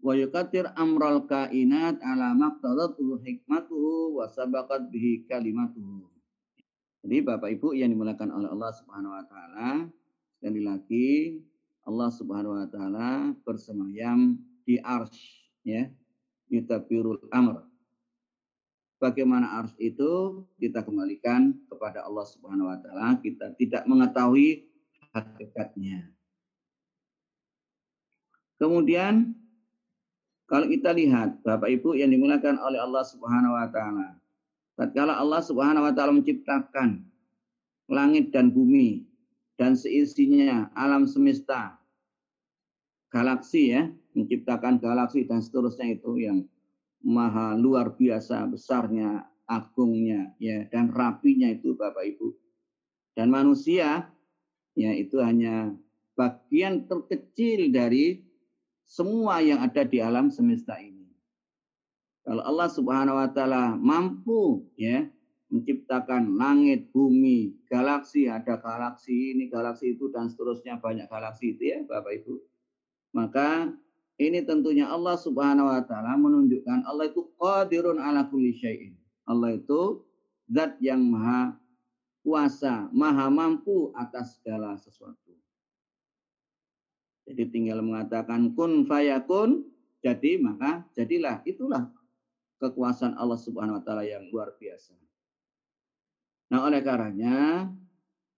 wa 0.00 0.16
yukatir 0.16 0.68
amral 0.76 1.28
kainat 1.28 2.00
ala 2.00 2.32
maqtadatuhu 2.32 3.20
hikmatuhu 3.20 4.16
wa 4.16 4.26
sabaqat 4.26 4.88
bihi 4.88 5.28
kalimatuhu. 5.28 6.08
Jadi 7.00 7.16
Bapak 7.24 7.48
Ibu 7.56 7.72
yang 7.76 7.92
dimulakan 7.92 8.28
oleh 8.32 8.48
Allah 8.52 8.72
Subhanahu 8.76 9.12
wa 9.12 9.24
taala, 9.24 9.88
sekali 10.36 10.60
lagi 10.60 11.40
Allah 11.84 12.10
Subhanahu 12.12 12.56
wa 12.56 12.68
taala 12.68 13.32
bersemayam 13.42 14.36
di 14.68 14.76
arsy 14.80 15.48
ya, 15.64 15.88
yutabirul 16.52 17.24
amr. 17.32 17.64
Bagaimana 19.00 19.64
ars 19.64 19.72
itu 19.80 20.44
kita 20.60 20.84
kembalikan 20.84 21.56
kepada 21.72 22.04
Allah 22.04 22.26
Subhanahu 22.28 22.68
wa 22.68 22.76
taala, 22.76 23.16
kita 23.24 23.56
tidak 23.56 23.88
mengetahui 23.88 24.68
hakikatnya. 25.16 26.12
Kemudian 28.60 29.32
kalau 30.44 30.68
kita 30.68 30.92
lihat 30.92 31.40
Bapak 31.40 31.72
Ibu 31.72 31.96
yang 31.96 32.12
dimulakan 32.12 32.60
oleh 32.60 32.76
Allah 32.76 33.04
Subhanahu 33.08 33.56
wa 33.56 33.66
taala. 33.72 34.20
Tatkala 34.76 35.16
Allah 35.16 35.40
Subhanahu 35.40 35.88
wa 35.88 35.92
taala 35.96 36.12
menciptakan 36.12 37.00
langit 37.88 38.30
dan 38.36 38.52
bumi 38.52 39.09
dan 39.60 39.76
seisinya 39.76 40.72
alam 40.72 41.04
semesta 41.04 41.76
galaksi 43.12 43.76
ya, 43.76 43.92
menciptakan 44.16 44.80
galaksi 44.80 45.28
dan 45.28 45.44
seterusnya 45.44 46.00
itu 46.00 46.16
yang 46.16 46.48
maha 47.04 47.60
luar 47.60 47.92
biasa 47.92 48.48
besarnya, 48.48 49.28
agungnya 49.44 50.32
ya 50.40 50.64
dan 50.72 50.88
rapinya 50.88 51.52
itu 51.52 51.76
Bapak 51.76 52.08
Ibu. 52.16 52.32
Dan 53.12 53.28
manusia 53.28 54.08
ya 54.72 54.96
itu 54.96 55.20
hanya 55.20 55.76
bagian 56.16 56.88
terkecil 56.88 57.68
dari 57.68 58.24
semua 58.88 59.44
yang 59.44 59.60
ada 59.60 59.84
di 59.84 60.00
alam 60.00 60.32
semesta 60.32 60.80
ini. 60.80 61.04
Kalau 62.24 62.40
Allah 62.48 62.68
Subhanahu 62.72 63.20
wa 63.20 63.28
taala 63.28 63.76
mampu 63.76 64.64
ya 64.80 65.04
menciptakan 65.50 66.38
langit, 66.38 66.94
bumi, 66.94 67.58
galaksi, 67.66 68.30
ada 68.30 68.54
galaksi 68.56 69.34
ini, 69.34 69.50
galaksi 69.50 69.98
itu 69.98 70.06
dan 70.14 70.30
seterusnya 70.30 70.78
banyak 70.78 71.10
galaksi 71.10 71.58
itu 71.58 71.74
ya 71.74 71.78
Bapak 71.82 72.22
Ibu. 72.22 72.34
Maka 73.18 73.74
ini 74.22 74.46
tentunya 74.46 74.86
Allah 74.86 75.18
Subhanahu 75.18 75.66
wa 75.66 75.82
taala 75.82 76.14
menunjukkan 76.14 76.86
Allah 76.86 77.10
itu 77.10 77.26
qadirun 77.34 77.98
ala 77.98 78.30
kulli 78.30 78.54
syai'in. 78.54 78.94
Allah 79.26 79.58
itu 79.58 80.06
zat 80.46 80.78
yang 80.78 81.02
maha 81.02 81.58
kuasa, 82.22 82.86
maha 82.94 83.26
mampu 83.26 83.90
atas 83.98 84.38
segala 84.38 84.78
sesuatu. 84.78 85.34
Jadi 87.26 87.42
tinggal 87.50 87.82
mengatakan 87.82 88.54
kun 88.54 88.86
fayakun, 88.86 89.66
jadi 89.98 90.38
maka 90.38 90.86
jadilah. 90.94 91.42
Itulah 91.42 91.90
kekuasaan 92.62 93.18
Allah 93.18 93.38
Subhanahu 93.40 93.78
wa 93.78 93.82
taala 93.82 94.06
yang 94.06 94.30
luar 94.30 94.54
biasa. 94.54 95.09
Nah, 96.50 96.66
oleh 96.66 96.82
karenanya 96.82 97.70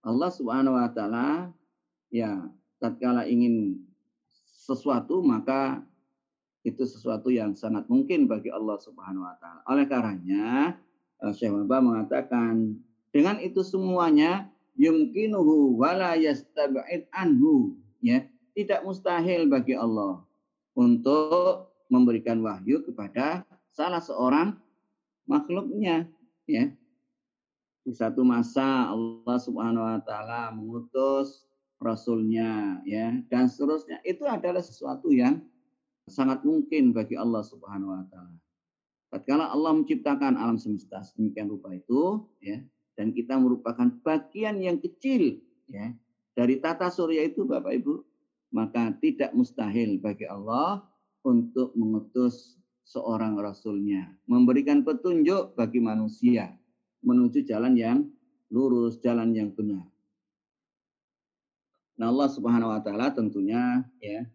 Allah 0.05 0.29
Subhanahu 0.29 0.77
wa 0.77 0.89
taala 0.93 1.49
ya 2.13 2.45
tatkala 2.77 3.25
ingin 3.25 3.81
sesuatu 4.45 5.25
maka 5.25 5.81
itu 6.63 6.85
sesuatu 6.85 7.27
yang 7.33 7.57
sangat 7.57 7.89
mungkin 7.89 8.29
bagi 8.29 8.53
Allah 8.53 8.77
Subhanahu 8.77 9.25
wa 9.25 9.35
taala. 9.41 9.61
Oleh 9.65 9.89
karenanya 9.89 10.77
eh, 11.25 11.33
Syekh 11.33 11.51
Wabah 11.51 11.81
mengatakan 11.81 12.77
dengan 13.09 13.41
itu 13.41 13.65
semuanya 13.65 14.47
yumkinuhu 14.77 15.77
wala 15.77 16.13
anhu 17.17 17.77
ya 18.01 18.25
tidak 18.53 18.81
mustahil 18.85 19.49
bagi 19.49 19.73
Allah 19.73 20.21
untuk 20.73 21.73
memberikan 21.89 22.41
wahyu 22.41 22.81
kepada 22.85 23.45
salah 23.73 24.01
seorang 24.01 24.57
makhluknya 25.29 26.09
ya 26.49 26.73
di 27.83 27.91
satu 27.91 28.23
masa 28.23 28.91
Allah 28.91 29.37
Subhanahu 29.39 29.83
wa 29.83 29.99
taala 30.03 30.55
mengutus 30.55 31.43
rasulnya 31.83 32.79
ya. 32.87 33.11
Dan 33.27 33.51
seterusnya. 33.51 33.99
Itu 34.07 34.23
adalah 34.23 34.63
sesuatu 34.63 35.11
yang 35.11 35.43
sangat 36.07 36.43
mungkin 36.47 36.95
bagi 36.95 37.19
Allah 37.19 37.43
Subhanahu 37.43 37.91
wa 37.91 38.03
taala. 38.07 38.39
Tatkala 39.13 39.51
Allah 39.53 39.77
menciptakan 39.77 40.39
alam 40.39 40.57
semesta 40.57 41.05
sedemikian 41.05 41.45
rupa 41.45 41.69
itu 41.69 42.25
ya 42.41 42.57
dan 42.97 43.13
kita 43.13 43.37
merupakan 43.37 43.93
bagian 44.01 44.57
yang 44.57 44.81
kecil 44.81 45.37
ya 45.69 45.93
dari 46.33 46.57
tata 46.57 46.89
surya 46.89 47.29
itu 47.29 47.45
Bapak 47.45 47.77
Ibu, 47.77 48.01
maka 48.57 48.89
tidak 48.97 49.37
mustahil 49.37 50.01
bagi 50.01 50.25
Allah 50.25 50.81
untuk 51.21 51.77
mengutus 51.77 52.57
seorang 52.83 53.37
rasulnya, 53.37 54.09
memberikan 54.25 54.81
petunjuk 54.81 55.53
bagi 55.53 55.77
manusia 55.77 56.57
menuju 57.03 57.43
jalan 57.43 57.75
yang 57.75 58.07
lurus, 58.49 58.97
jalan 59.03 59.35
yang 59.35 59.51
benar. 59.51 59.83
Nah, 61.99 62.09
Allah 62.09 62.29
Subhanahu 62.31 62.73
wa 62.73 62.81
taala 62.81 63.13
tentunya 63.13 63.85
ya 64.01 64.25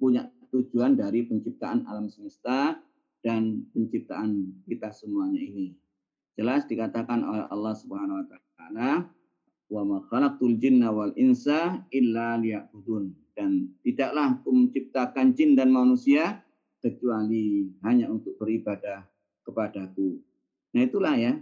punya 0.00 0.30
tujuan 0.48 0.96
dari 0.96 1.26
penciptaan 1.26 1.84
alam 1.84 2.08
semesta 2.08 2.80
dan 3.20 3.66
penciptaan 3.74 4.64
kita 4.64 4.94
semuanya 4.94 5.40
ini. 5.42 5.74
Jelas 6.34 6.66
dikatakan 6.66 7.22
oleh 7.22 7.46
Allah 7.50 7.74
Subhanahu 7.76 8.20
wa 8.22 8.26
taala, 8.26 8.90
"Wa 9.68 9.82
ma 9.84 10.02
khalaqtul 10.08 10.56
jinna 10.58 10.90
wal 10.90 11.12
insa 11.14 11.84
illa 11.92 12.40
liya'budun." 12.40 13.34
Dan 13.34 13.74
tidaklah 13.82 14.38
aku 14.38 14.50
menciptakan 14.54 15.34
jin 15.34 15.58
dan 15.58 15.74
manusia 15.74 16.42
kecuali 16.78 17.74
hanya 17.82 18.06
untuk 18.12 18.38
beribadah 18.38 19.02
kepadaku. 19.42 20.20
Nah, 20.74 20.82
itulah 20.84 21.14
ya 21.18 21.34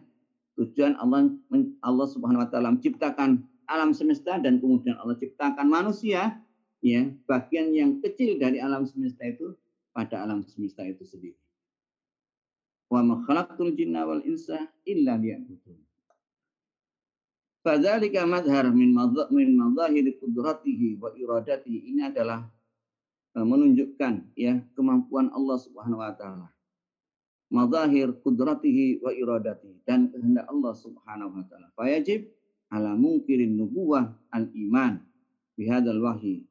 tujuan 0.58 0.98
Allah 1.00 1.32
Allah 1.80 2.06
Subhanahu 2.10 2.44
wa 2.44 2.48
taala 2.48 2.74
menciptakan 2.76 3.42
alam 3.70 3.96
semesta 3.96 4.36
dan 4.36 4.60
kemudian 4.60 4.98
Allah 5.00 5.16
ciptakan 5.16 5.64
manusia 5.64 6.36
ya 6.84 7.08
bagian 7.24 7.72
yang 7.72 7.90
kecil 8.04 8.36
dari 8.36 8.58
alam 8.58 8.84
semesta 8.84 9.24
itu 9.24 9.56
pada 9.94 10.24
alam 10.24 10.42
semesta 10.44 10.82
itu 10.84 11.04
sendiri. 11.06 11.38
Wa 12.92 13.00
ma 13.00 13.24
khalaqtul 13.24 13.72
jinna 13.72 14.04
wal 14.04 14.20
insa 14.28 14.68
illa 14.84 15.16
liya'budun. 15.16 15.80
Fadzalika 17.62 18.26
madhar 18.26 18.68
min 18.74 18.92
min 19.30 19.48
madhahir 19.54 20.04
qudratihi 20.18 20.98
wa 20.98 21.14
iradatihi. 21.14 21.94
Ini 21.94 22.10
adalah 22.10 22.44
e, 23.32 23.38
menunjukkan 23.38 24.34
ya 24.34 24.60
kemampuan 24.74 25.30
Allah 25.30 25.56
Subhanahu 25.62 26.02
wa 26.02 26.12
taala. 26.12 26.50
Madhahir 27.52 28.16
qudratihi 28.24 29.04
wa 29.04 29.12
iradatihi. 29.12 29.84
Dan 29.84 30.08
kehendak 30.08 30.48
Allah 30.48 30.72
Subhanahu 30.72 31.36
wa 31.36 31.44
taala. 31.44 31.68
Fayajib 31.76 32.32
ala 32.72 32.96
mungkirin 32.96 33.60
nubuwah 33.60 34.16
al 34.32 34.48
iman 34.56 35.04
bihadal 35.60 36.00
wahyi. 36.00 36.48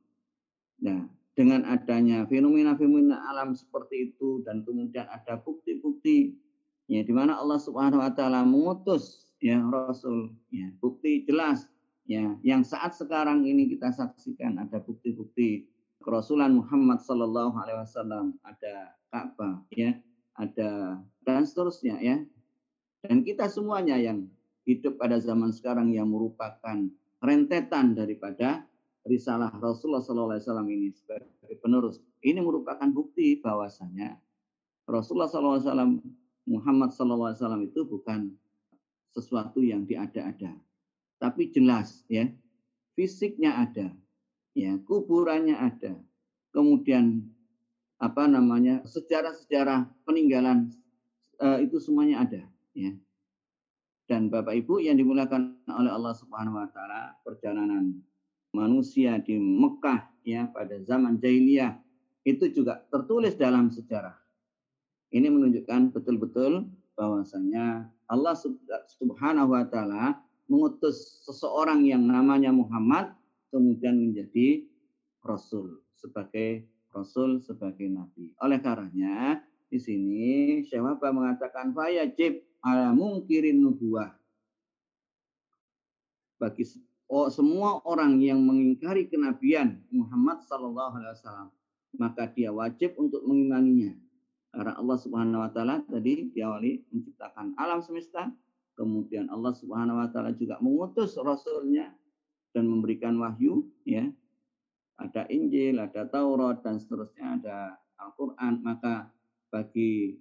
Nah, 0.82 1.10
dengan 1.34 1.64
adanya 1.66 2.28
fenomena-fenomena 2.28 3.24
alam 3.32 3.58
seperti 3.58 4.14
itu 4.14 4.44
dan 4.44 4.62
kemudian 4.68 5.08
ada 5.08 5.40
bukti-bukti 5.40 6.38
ya 6.92 7.02
di 7.02 7.14
mana 7.16 7.40
Allah 7.40 7.58
Subhanahu 7.58 8.04
wa 8.04 8.12
taala 8.12 8.44
mengutus 8.44 9.32
ya 9.40 9.58
rasul 9.72 10.36
ya 10.52 10.68
bukti 10.84 11.24
jelas 11.24 11.72
ya 12.04 12.36
yang 12.44 12.68
saat 12.68 12.94
sekarang 12.94 13.48
ini 13.48 13.72
kita 13.72 13.96
saksikan 13.96 14.60
ada 14.60 14.84
bukti-bukti 14.84 15.72
kerasulan 16.04 16.60
Muhammad 16.60 17.00
sallallahu 17.00 17.56
alaihi 17.56 17.80
wasallam 17.80 18.36
ada 18.44 19.00
Ka'bah 19.08 19.64
ya 19.72 19.96
ada 20.38 21.02
dan 21.26 21.44
seterusnya 21.44 22.00
ya 22.02 22.18
dan 23.02 23.26
kita 23.26 23.50
semuanya 23.50 23.98
yang 23.98 24.30
hidup 24.66 25.02
pada 25.02 25.18
zaman 25.18 25.50
sekarang 25.50 25.90
yang 25.90 26.10
merupakan 26.10 26.78
rentetan 27.22 27.98
daripada 27.98 28.66
risalah 29.06 29.50
Rasulullah 29.58 30.02
SAW 30.02 30.70
ini 30.70 30.94
sebagai 30.94 31.58
penerus. 31.62 31.98
Ini 32.22 32.38
merupakan 32.42 32.86
bukti 32.94 33.42
bahwasanya 33.42 34.18
Rasulullah 34.86 35.30
SAW, 35.30 36.02
Muhammad 36.46 36.94
SAW 36.94 37.34
itu 37.66 37.86
bukan 37.86 38.34
sesuatu 39.12 39.60
yang 39.62 39.84
diada-ada, 39.84 40.56
tapi 41.20 41.52
jelas 41.52 42.06
ya 42.08 42.30
fisiknya 42.96 43.60
ada, 43.60 43.92
ya 44.56 44.78
kuburannya 44.88 45.58
ada, 45.58 46.00
kemudian 46.56 47.28
apa 48.02 48.26
namanya 48.26 48.82
sejarah-sejarah 48.90 49.86
peninggalan 50.10 50.74
uh, 51.38 51.62
itu 51.62 51.78
semuanya 51.78 52.26
ada, 52.26 52.42
ya. 52.74 52.98
Dan 54.10 54.28
Bapak 54.28 54.58
Ibu 54.58 54.82
yang 54.84 54.98
dimulakan 54.98 55.62
oleh 55.70 55.94
Allah 55.94 56.12
Subhanahu 56.18 56.60
Wa 56.60 56.68
Taala 56.74 57.16
perjalanan 57.24 58.02
manusia 58.52 59.22
di 59.24 59.40
Mekah 59.40 60.12
ya 60.28 60.52
pada 60.52 60.76
zaman 60.84 61.18
jahiliyah 61.22 61.80
itu 62.28 62.52
juga 62.54 62.84
tertulis 62.92 63.34
dalam 63.40 63.72
sejarah. 63.74 64.14
Ini 65.12 65.28
menunjukkan 65.28 65.92
betul-betul 65.92 66.70
bahwasanya 66.96 67.90
Allah 68.08 68.36
Subhanahu 69.00 69.56
wa 69.56 69.66
taala 69.68 70.22
mengutus 70.46 71.24
seseorang 71.26 71.84
yang 71.88 72.06
namanya 72.06 72.52
Muhammad 72.54 73.16
kemudian 73.52 73.98
menjadi 73.98 74.68
rasul 75.24 75.82
sebagai 75.96 76.68
rasul 76.92 77.40
sebagai 77.40 77.88
nabi. 77.88 78.36
Oleh 78.44 78.60
karenanya 78.60 79.40
di 79.72 79.80
sini 79.80 80.62
Syekh 80.68 80.84
mengatakan 81.00 81.72
fayajib 81.72 82.44
ala 82.62 82.92
mungkirin 82.92 83.64
nubuah 83.64 84.14
bagi 86.42 86.66
oh, 87.08 87.30
semua 87.30 87.80
orang 87.86 88.18
yang 88.18 88.42
mengingkari 88.42 89.06
kenabian 89.08 89.80
Muhammad 89.94 90.42
Sallallahu 90.46 90.94
Alaihi 90.98 91.14
Wasallam 91.16 91.50
maka 92.00 92.28
dia 92.32 92.56
wajib 92.56 92.96
untuk 92.96 93.24
mengimaninya. 93.28 93.92
Karena 94.52 94.76
Allah 94.76 94.98
Subhanahu 95.00 95.44
Wa 95.48 95.52
Taala 95.56 95.76
tadi 95.88 96.32
diawali 96.32 96.92
menciptakan 96.92 97.56
alam 97.56 97.80
semesta 97.80 98.28
kemudian 98.76 99.32
Allah 99.32 99.56
Subhanahu 99.56 100.00
Wa 100.02 100.10
Taala 100.12 100.36
juga 100.36 100.60
mengutus 100.60 101.16
Rasulnya 101.16 101.92
dan 102.52 102.68
memberikan 102.68 103.16
wahyu 103.16 103.64
ya 103.88 104.12
ada 105.00 105.28
Injil 105.32 105.80
ada 105.80 106.08
Taurat 106.10 106.60
dan 106.66 106.82
seterusnya 106.82 107.40
ada 107.40 107.58
Al-Quran 108.02 108.66
maka 108.66 109.12
bagi 109.52 110.18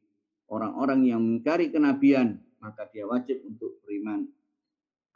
orang-orang 0.51 1.07
yang 1.07 1.21
mengingkari 1.23 1.71
kenabian 1.73 2.43
maka 2.61 2.85
dia 2.93 3.09
wajib 3.09 3.41
untuk 3.49 3.81
beriman 3.83 4.29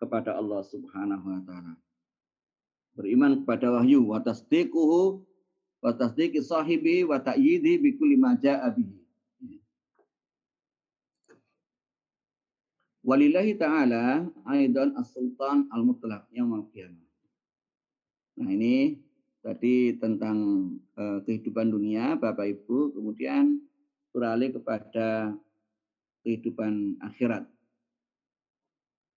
kepada 0.00 0.34
Allah 0.34 0.64
Subhanahu 0.64 1.26
wa 1.28 1.40
taala. 1.44 1.74
Beriman 2.94 3.42
kepada 3.42 3.74
wahyu 3.74 4.06
wa 4.06 4.22
tasdiquhu 4.22 5.20
wa 5.82 5.90
tasdiqi 5.92 6.40
sahibi 6.40 7.04
wa 7.04 7.20
ta'yidi 7.20 7.78
bi 7.82 7.90
kulli. 7.98 8.16
Walillahi 13.04 13.52
ta'ala 13.60 14.24
aidan 14.48 14.96
as-sultan 14.96 15.68
al-mutlaq 15.68 16.24
yang. 16.32 16.48
Nah, 18.34 18.48
ini 18.48 19.03
tadi 19.44 19.92
tentang 20.00 20.72
uh, 20.96 21.20
kehidupan 21.28 21.68
dunia 21.68 22.16
Bapak 22.16 22.48
Ibu, 22.48 22.96
kemudian 22.96 23.60
beralih 24.16 24.56
kepada 24.56 25.36
kehidupan 26.24 26.96
akhirat 27.04 27.44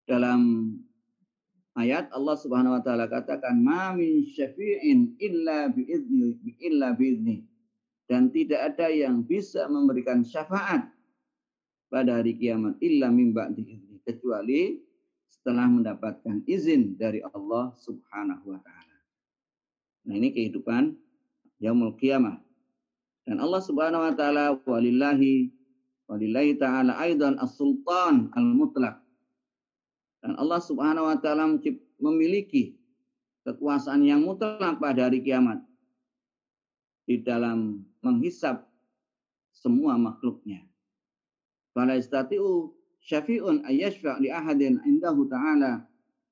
dalam 0.08 0.72
ayat 1.76 2.08
Allah 2.16 2.36
Subhanahu 2.40 2.80
wa 2.80 2.84
taala 2.84 3.12
katakan 3.12 3.60
ma 3.60 3.92
min 3.92 4.24
syafi'in 4.24 5.20
illa 5.20 5.68
bi'izni 5.72 6.40
illa 6.64 6.96
bi'izni 6.96 7.44
dan 8.08 8.32
tidak 8.32 8.74
ada 8.74 8.88
yang 8.88 9.24
bisa 9.28 9.68
memberikan 9.68 10.24
syafaat 10.24 10.88
pada 11.92 12.24
hari 12.24 12.40
kiamat 12.40 12.80
illa 12.80 13.12
min 13.12 13.36
ba'di 13.36 13.84
kecuali 14.08 14.80
setelah 15.28 15.68
mendapatkan 15.68 16.44
izin 16.48 16.96
dari 16.96 17.20
Allah 17.24 17.76
Subhanahu 17.76 18.56
wa 18.56 18.60
taala. 18.64 18.87
Nah, 20.08 20.16
ini 20.16 20.32
kehidupan 20.32 20.96
yaumul 21.60 22.00
qiyamah. 22.00 22.40
Dan 23.28 23.44
Allah 23.44 23.60
Subhanahu 23.60 24.08
wa 24.08 24.14
taala 24.16 24.56
walillahi 24.64 25.52
walillahi 26.08 26.56
taala 26.56 26.96
aidan 27.04 27.36
as-sultan 27.44 28.32
al-mutlaq. 28.32 29.04
Dan 30.24 30.40
Allah 30.40 30.64
Subhanahu 30.64 31.12
wa 31.12 31.18
taala 31.20 31.60
memiliki 32.00 32.80
kekuasaan 33.44 34.08
yang 34.08 34.24
mutlak 34.24 34.80
pada 34.80 35.12
hari 35.12 35.20
kiamat 35.20 35.60
di 37.04 37.20
dalam 37.20 37.84
menghisap 38.00 38.64
semua 39.52 40.00
makhluknya. 40.00 40.64
Fala 41.76 42.00
istati'u 42.00 42.72
syafi'un 43.04 43.68
ayyashfa' 43.68 44.24
li 44.24 44.32
ahadin 44.32 44.80
indahu 44.88 45.28
ta'ala 45.28 45.84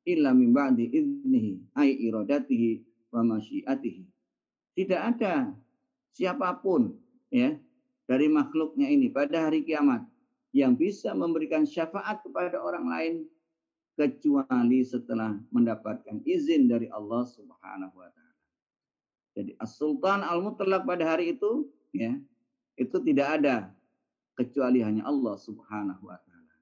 illa 0.07 0.31
min 0.31 0.55
ba'di 0.55 0.87
idnihi 0.95 1.75
ay 1.75 1.91
iradatihi 2.07 2.84
wa 3.15 3.23
masyiatihi. 3.23 4.03
Tidak 4.75 4.99
ada 4.99 5.55
siapa 6.11 6.59
pun 6.59 6.91
ya 7.31 7.55
dari 8.03 8.27
makhluknya 8.27 8.91
ini 8.91 9.07
pada 9.07 9.47
hari 9.47 9.63
kiamat 9.63 10.03
yang 10.51 10.75
bisa 10.75 11.15
memberikan 11.15 11.63
syafaat 11.63 12.19
kepada 12.27 12.59
orang 12.59 12.85
lain 12.91 13.13
kecuali 13.95 14.83
setelah 14.83 15.39
mendapatkan 15.55 16.19
izin 16.27 16.67
dari 16.67 16.91
Allah 16.91 17.23
Subhanahu 17.23 17.95
wa 17.95 18.09
taala. 18.11 18.43
Jadi 19.35 19.51
As-Sultan 19.59 20.23
Al-Mutlaq 20.23 20.83
pada 20.83 21.15
hari 21.15 21.35
itu 21.39 21.71
ya, 21.95 22.19
itu 22.75 22.97
tidak 23.03 23.39
ada 23.39 23.71
kecuali 24.35 24.83
hanya 24.83 25.07
Allah 25.07 25.35
Subhanahu 25.39 26.03
wa 26.03 26.19
taala. 26.19 26.55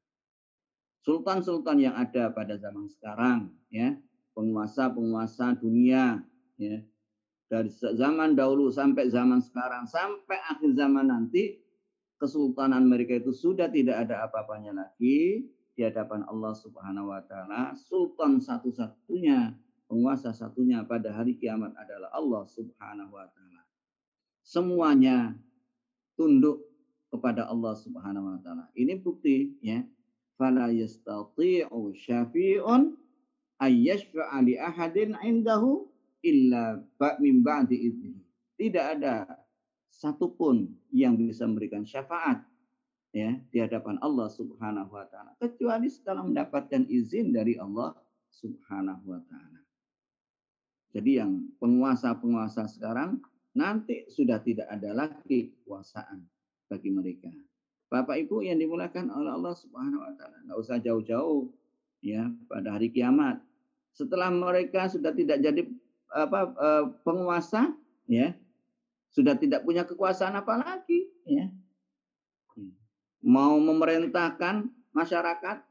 Sultan-sultan 1.03 1.81
yang 1.81 1.97
ada 1.97 2.29
pada 2.31 2.55
zaman 2.57 2.85
sekarang 2.89 3.49
ya, 3.73 3.97
penguasa-penguasa 4.37 5.57
dunia 5.57 6.21
ya. 6.63 6.79
Dari 7.51 7.69
zaman 7.73 8.33
dahulu 8.33 8.71
sampai 8.73 9.11
zaman 9.11 9.43
sekarang 9.43 9.85
sampai 9.85 10.41
akhir 10.49 10.73
zaman 10.73 11.11
nanti 11.11 11.61
kesultanan 12.17 12.87
mereka 12.87 13.19
itu 13.19 13.35
sudah 13.35 13.67
tidak 13.67 14.07
ada 14.07 14.23
apa-apanya 14.25 14.71
lagi 14.73 15.43
di 15.73 15.81
hadapan 15.81 16.23
Allah 16.29 16.53
Subhanahu 16.53 17.09
wa 17.09 17.21
taala, 17.25 17.73
sultan 17.75 18.37
satu-satunya, 18.37 19.57
penguasa 19.89 20.29
satunya 20.31 20.85
pada 20.85 21.11
hari 21.11 21.35
kiamat 21.35 21.73
adalah 21.75 22.13
Allah 22.13 22.43
Subhanahu 22.45 23.11
wa 23.11 23.25
taala. 23.27 23.61
Semuanya 24.45 25.33
tunduk 26.13 26.61
kepada 27.09 27.49
Allah 27.49 27.73
Subhanahu 27.77 28.33
wa 28.33 28.39
taala. 28.41 28.69
Ini 28.77 29.01
bukti 29.01 29.57
ya. 29.61 29.81
Fala 30.33 30.73
yastati'u 30.73 31.93
syafi'un 31.93 32.97
ayyashfa'a 33.61 34.37
li 34.41 34.57
ahadin 34.57 35.13
indahu 35.21 35.85
illa 36.23 36.79
min 37.19 37.43
ba'di 37.43 37.77
idni. 37.77 38.15
Tidak 38.57 38.85
ada 38.99 39.27
satupun 39.93 40.65
yang 40.89 41.19
bisa 41.19 41.45
memberikan 41.45 41.85
syafaat 41.85 42.41
ya 43.13 43.37
di 43.53 43.61
hadapan 43.61 44.01
Allah 44.01 44.25
Subhanahu 44.25 44.89
wa 44.89 45.05
taala 45.05 45.37
kecuali 45.37 45.85
setelah 45.85 46.25
mendapatkan 46.25 46.89
izin 46.89 47.29
dari 47.29 47.55
Allah 47.61 47.93
Subhanahu 48.33 49.05
wa 49.05 49.21
taala. 49.29 49.61
Jadi 50.93 51.21
yang 51.21 51.53
penguasa-penguasa 51.61 52.69
sekarang 52.69 53.21
nanti 53.53 54.09
sudah 54.09 54.41
tidak 54.41 54.65
ada 54.69 54.93
lagi 54.93 55.53
kekuasaan 55.53 56.25
bagi 56.69 56.89
mereka. 56.89 57.29
Bapak 57.89 58.17
Ibu 58.25 58.41
yang 58.41 58.57
dimulakan 58.57 59.13
oleh 59.13 59.29
Allah 59.29 59.53
Subhanahu 59.53 60.01
wa 60.01 60.13
taala, 60.17 60.37
enggak 60.41 60.57
usah 60.57 60.77
jauh-jauh 60.81 61.53
ya 62.01 62.25
pada 62.49 62.77
hari 62.77 62.89
kiamat. 62.89 63.37
Setelah 63.93 64.33
mereka 64.33 64.89
sudah 64.89 65.13
tidak 65.13 65.37
jadi 65.37 65.69
apa 66.13 66.39
eh, 66.53 66.85
penguasa 67.01 67.73
ya, 68.05 68.37
sudah 69.09 69.33
tidak 69.35 69.65
punya 69.65 69.83
kekuasaan 69.83 70.37
apa 70.37 70.61
lagi 70.61 71.09
ya 71.25 71.49
mau 73.23 73.55
memerintahkan 73.57 74.67
masyarakat, 74.91 75.63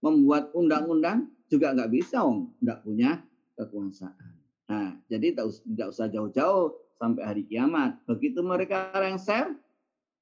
membuat 0.00 0.54
undang-undang 0.54 1.28
juga 1.50 1.74
nggak 1.74 1.90
bisa, 1.90 2.22
om, 2.22 2.54
nggak 2.62 2.80
punya 2.86 3.20
kekuasaan. 3.58 4.32
Nah, 4.70 4.94
jadi 5.10 5.34
tidak 5.34 5.88
usah 5.90 6.06
jauh-jauh 6.06 6.78
sampai 6.96 7.22
hari 7.26 7.42
kiamat. 7.50 7.98
Begitu 8.06 8.38
mereka 8.40 8.94
lengser, 8.94 9.58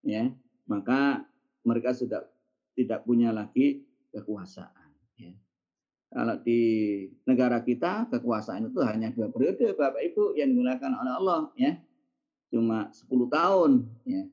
ya, 0.00 0.32
maka 0.64 1.28
mereka 1.62 1.92
sudah 1.92 2.24
tidak 2.72 3.04
punya 3.04 3.30
lagi 3.30 3.84
kekuasaan. 4.16 4.88
Ya. 5.20 5.36
Kalau 6.08 6.36
di 6.40 6.62
negara 7.28 7.60
kita 7.60 8.08
kekuasaan 8.08 8.72
itu 8.72 8.80
hanya 8.80 9.12
dua 9.12 9.28
periode, 9.28 9.76
Bapak 9.76 10.00
Ibu 10.12 10.40
yang 10.40 10.56
digunakan 10.56 10.92
oleh 10.96 11.12
Allah, 11.12 11.40
ya, 11.52 11.76
cuma 12.48 12.88
10 12.88 13.28
tahun, 13.28 13.84
ya 14.08 14.24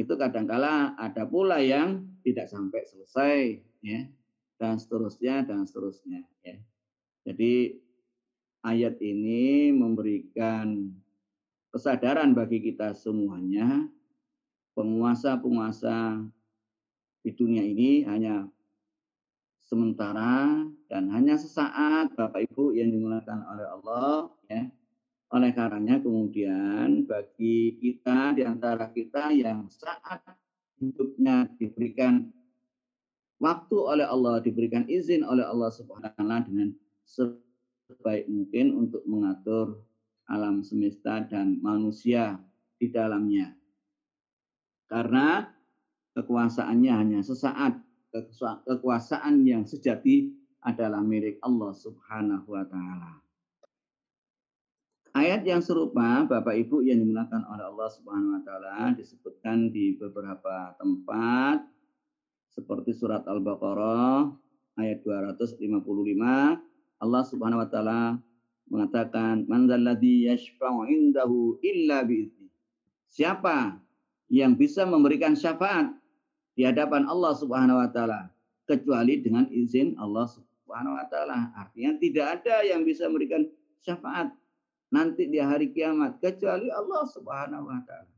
itu 0.00 0.16
kadangkala 0.16 0.96
ada 0.96 1.28
pula 1.28 1.60
yang 1.60 2.08
tidak 2.24 2.48
sampai 2.48 2.80
selesai 2.88 3.60
ya 3.84 4.08
dan 4.56 4.80
seterusnya 4.80 5.44
dan 5.44 5.68
seterusnya 5.68 6.24
ya. 6.40 6.56
Jadi 7.28 7.76
ayat 8.64 8.96
ini 9.04 9.68
memberikan 9.76 10.88
kesadaran 11.68 12.32
bagi 12.32 12.64
kita 12.64 12.96
semuanya 12.96 13.84
penguasa-penguasa 14.72 16.24
di 17.20 17.30
dunia 17.36 17.60
ini 17.60 18.00
hanya 18.08 18.48
sementara 19.70 20.66
dan 20.90 21.06
hanya 21.14 21.38
sesaat 21.38 22.18
Bapak 22.18 22.50
Ibu 22.50 22.74
yang 22.74 22.90
dimulakan 22.90 23.46
oleh 23.46 23.66
Allah 23.70 24.34
ya 24.50 24.66
oleh 25.30 25.50
karenanya 25.54 26.02
kemudian 26.02 27.06
bagi 27.06 27.78
kita 27.78 28.34
di 28.34 28.42
antara 28.42 28.90
kita 28.90 29.30
yang 29.30 29.70
saat 29.70 30.26
hidupnya 30.82 31.46
diberikan 31.54 32.34
waktu 33.38 33.76
oleh 33.78 34.06
Allah, 34.10 34.42
diberikan 34.42 34.90
izin 34.90 35.22
oleh 35.22 35.46
Allah 35.46 35.70
Subhanahu 35.70 36.18
wa 36.18 36.38
dengan 36.42 36.74
sebaik 37.06 38.26
mungkin 38.26 38.74
untuk 38.74 39.06
mengatur 39.06 39.86
alam 40.26 40.66
semesta 40.66 41.22
dan 41.26 41.62
manusia 41.62 42.42
di 42.82 42.90
dalamnya. 42.90 43.54
Karena 44.90 45.46
kekuasaannya 46.18 46.92
hanya 46.92 47.20
sesaat, 47.22 47.78
kekuasaan 48.10 49.46
yang 49.46 49.62
sejati 49.64 50.34
adalah 50.60 51.00
milik 51.00 51.40
Allah 51.40 51.72
Subhanahu 51.72 52.46
wa 52.52 52.64
taala. 52.68 53.22
Ayat 55.10 55.42
yang 55.42 55.58
serupa 55.58 56.22
Bapak 56.22 56.54
Ibu 56.54 56.86
yang 56.86 57.02
dimuliakan 57.02 57.42
oleh 57.50 57.66
Allah 57.66 57.88
Subhanahu 57.90 58.38
wa 58.38 58.42
taala 58.46 58.76
disebutkan 58.94 59.74
di 59.74 59.98
beberapa 59.98 60.74
tempat 60.78 61.66
seperti 62.50 62.94
surat 62.94 63.26
Al-Baqarah 63.26 64.30
ayat 64.78 65.02
255 65.02 65.82
Allah 67.02 67.22
Subhanahu 67.26 67.62
wa 67.64 67.68
taala 67.68 68.02
mengatakan 68.70 69.50
man 69.50 69.66
dzalladzi 69.66 70.30
yashfa'u 70.30 70.86
indahu 70.86 71.58
illa 71.58 72.06
bi'izni. 72.06 72.46
Siapa 73.10 73.82
yang 74.30 74.54
bisa 74.54 74.86
memberikan 74.86 75.34
syafaat 75.34 75.90
di 76.60 76.68
hadapan 76.68 77.08
Allah 77.08 77.32
Subhanahu 77.32 77.80
wa 77.80 77.88
taala 77.88 78.28
kecuali 78.68 79.16
dengan 79.24 79.48
izin 79.48 79.96
Allah 79.96 80.28
Subhanahu 80.28 80.92
wa 80.92 81.08
taala. 81.08 81.56
Artinya 81.56 81.96
tidak 81.96 82.26
ada 82.36 82.60
yang 82.68 82.84
bisa 82.84 83.08
memberikan 83.08 83.48
syafaat 83.80 84.28
nanti 84.92 85.24
di 85.24 85.40
hari 85.40 85.72
kiamat 85.72 86.20
kecuali 86.20 86.68
Allah 86.68 87.08
Subhanahu 87.08 87.64
wa 87.64 87.80
taala. 87.88 88.12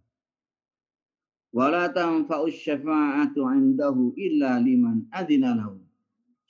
Wala 1.55 1.87
tanfa'u 1.94 2.50
syafa'atu 2.50 3.46
'indahu 3.46 4.18
illa 4.18 4.59
liman 4.59 5.07
adzina 5.14 5.55
lahu. 5.55 5.78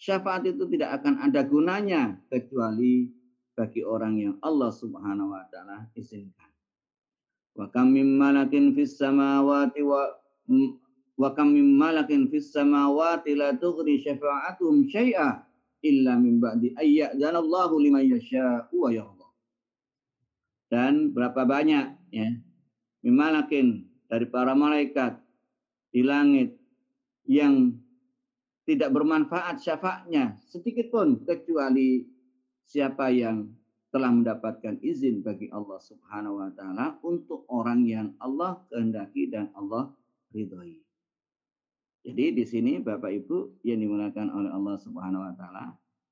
Syafaat 0.01 0.49
itu 0.49 0.65
tidak 0.73 1.05
akan 1.05 1.29
ada 1.29 1.45
gunanya 1.45 2.17
kecuali 2.33 3.13
bagi 3.53 3.85
orang 3.85 4.17
yang 4.17 4.35
Allah 4.41 4.73
Subhanahu 4.73 5.37
wa 5.37 5.45
taala 5.53 5.93
izinkan. 5.93 6.49
Wa 7.53 7.69
kam 7.69 7.93
min 7.93 8.17
malakin 8.17 8.73
fis 8.73 8.97
samawati 8.97 9.85
wa 9.85 10.09
wa 11.17 11.31
kam 11.37 11.53
min 11.53 11.77
malakin 11.77 12.29
fis 12.33 12.53
samawati 12.53 13.37
la 13.37 13.53
tughni 13.57 14.01
syafa'atuhum 14.01 14.89
syai'a 14.89 15.45
illa 15.83 16.17
min 16.17 16.39
ba'di 16.41 16.73
ayyadzana 16.79 17.43
Allahu 17.43 17.83
liman 17.83 18.07
yasha'u 18.07 18.73
wa 18.73 18.91
yarda 18.91 19.29
dan 20.73 21.13
berapa 21.13 21.45
banyak 21.45 21.87
ya 22.15 22.29
mimalakin 23.05 23.85
dari 24.09 24.25
para 24.31 24.57
malaikat 24.57 25.21
di 25.93 26.01
langit 26.01 26.57
yang 27.29 27.77
tidak 28.65 28.95
bermanfaat 28.95 29.61
syafaatnya 29.61 30.39
sedikit 30.49 30.89
pun 30.89 31.21
kecuali 31.27 32.07
siapa 32.65 33.11
yang 33.11 33.51
telah 33.93 34.09
mendapatkan 34.09 34.81
izin 34.81 35.21
bagi 35.21 35.53
Allah 35.53 35.77
Subhanahu 35.77 36.41
wa 36.41 36.51
taala 36.57 36.97
untuk 37.05 37.45
orang 37.53 37.85
yang 37.85 38.09
Allah 38.17 38.65
kehendaki 38.73 39.29
dan 39.29 39.53
Allah 39.53 39.93
ridhoi. 40.33 40.81
Jadi 42.03 42.35
di 42.35 42.45
sini 42.45 42.83
Bapak 42.83 43.15
Ibu 43.15 43.63
yang 43.63 43.79
dimulakan 43.79 44.27
oleh 44.35 44.51
Allah 44.51 44.77
Subhanahu 44.83 45.23
wa 45.23 45.35
taala 45.39 45.65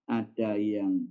ada 0.06 0.50
yang 0.54 1.06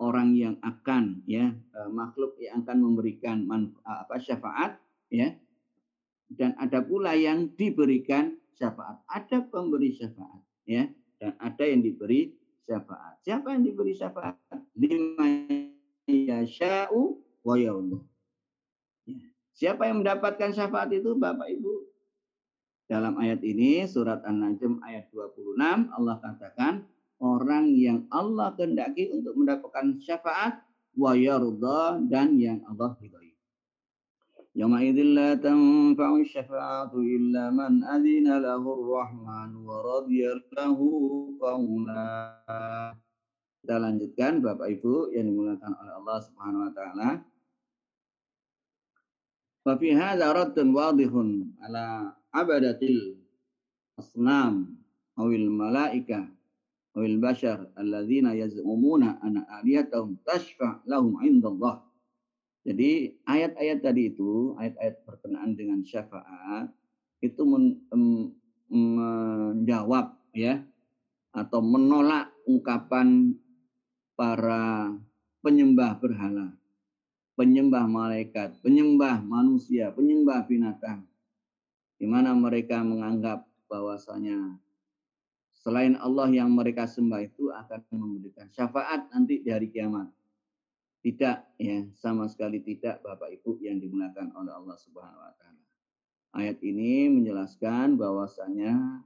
orang 0.00 0.32
yang 0.32 0.56
akan 0.64 1.20
ya 1.28 1.52
eh, 1.52 1.90
makhluk 1.92 2.36
yang 2.40 2.64
akan 2.64 2.78
memberikan 2.80 3.44
apa 3.84 4.16
syafaat 4.16 4.80
ya 5.12 5.36
dan 6.32 6.56
ada 6.56 6.80
pula 6.80 7.12
yang 7.12 7.52
diberikan 7.52 8.40
syafaat. 8.56 9.04
Ada 9.06 9.44
pemberi 9.52 9.92
syafaat 9.92 10.40
ya 10.64 10.88
dan 11.20 11.36
ada 11.38 11.64
yang 11.64 11.84
diberi 11.84 12.32
syafaat. 12.64 13.20
Siapa 13.20 13.52
yang 13.52 13.62
diberi 13.68 13.92
syafaat? 13.92 14.40
Lima 14.74 15.44
yasha'u 16.08 17.20
wa 17.44 17.54
ya. 17.60 17.76
Siapa 19.54 19.86
yang 19.86 20.02
mendapatkan 20.02 20.50
syafaat 20.50 20.90
itu 20.90 21.14
Bapak 21.14 21.46
Ibu? 21.52 21.93
Dalam 22.84 23.16
ayat 23.16 23.40
ini 23.40 23.88
surat 23.88 24.20
An-Najm 24.28 24.84
ayat 24.84 25.08
26 25.08 25.56
Allah 25.88 26.16
katakan 26.20 26.84
orang 27.16 27.72
yang 27.72 28.04
Allah 28.12 28.52
kehendaki 28.52 29.08
untuk 29.08 29.32
mendapatkan 29.40 29.96
syafaat 30.04 30.60
wa 30.92 31.16
yarda 31.16 32.04
dan 32.04 32.36
yang 32.36 32.60
Allah 32.68 32.92
ridhai. 33.00 33.32
Yawma 34.54 34.84
idzin 34.84 35.16
la 35.16 35.34
tanfa'u 35.34 36.22
syafa'atu 36.28 37.02
illa 37.02 37.50
man 37.50 37.82
adzina 37.82 38.38
lahu 38.38 38.76
ar-rahman 38.76 39.64
wa 39.64 39.82
radiya 39.82 40.38
lahu 40.54 41.34
qawla. 41.40 42.04
Kita 43.64 43.80
lanjutkan 43.80 44.44
Bapak 44.44 44.68
Ibu 44.78 45.10
yang 45.16 45.32
dimuliakan 45.32 45.72
oleh 45.72 45.92
Allah 46.04 46.18
Subhanahu 46.20 46.68
wa 46.68 46.72
taala. 46.76 47.08
Fa 49.64 49.72
fi 49.80 49.88
hadza 49.96 50.36
raddun 50.36 50.76
wadihun 50.76 51.56
ala 51.64 52.12
abadatil 52.34 53.14
asnam 53.94 54.74
awil 55.14 55.46
malaika 55.54 56.26
awil 56.98 57.22
bashar 57.22 57.70
alladzina 57.78 58.34
yaz'umuna 58.34 59.22
anna 59.22 59.46
aliyatahum 59.62 60.18
tashfa' 60.26 60.82
lahum 60.90 61.22
indallah. 61.22 61.82
Jadi 62.64 63.20
ayat-ayat 63.28 63.84
tadi 63.84 64.08
itu, 64.16 64.56
ayat-ayat 64.56 65.04
berkenaan 65.04 65.52
dengan 65.52 65.84
syafaat 65.84 66.72
itu 67.20 67.42
men, 67.44 67.84
menjawab 68.72 70.16
ya 70.32 70.64
atau 71.36 71.60
menolak 71.60 72.32
ungkapan 72.48 73.36
para 74.16 74.96
penyembah 75.44 76.00
berhala, 76.00 76.56
penyembah 77.36 77.84
malaikat, 77.84 78.56
penyembah 78.64 79.20
manusia, 79.20 79.92
penyembah 79.92 80.48
binatang. 80.48 81.04
Di 82.04 82.12
mana 82.12 82.36
mereka 82.36 82.84
menganggap 82.84 83.48
bahwasanya 83.64 84.60
selain 85.56 85.96
Allah 85.96 86.28
yang 86.28 86.52
mereka 86.52 86.84
sembah 86.84 87.24
itu 87.24 87.48
akan 87.48 87.80
memberikan 87.96 88.44
syafaat 88.52 89.08
nanti 89.08 89.40
di 89.40 89.48
hari 89.48 89.72
kiamat. 89.72 90.12
Tidak 91.00 91.56
ya, 91.56 91.80
sama 91.96 92.28
sekali 92.28 92.60
tidak 92.60 93.00
Bapak 93.00 93.40
Ibu 93.40 93.56
yang 93.64 93.80
digunakan 93.80 94.28
oleh 94.36 94.52
Allah 94.52 94.76
Subhanahu 94.84 95.16
wa 95.16 95.32
taala. 95.32 95.64
Ayat 96.36 96.60
ini 96.60 97.08
menjelaskan 97.08 97.96
bahwasanya 97.96 99.00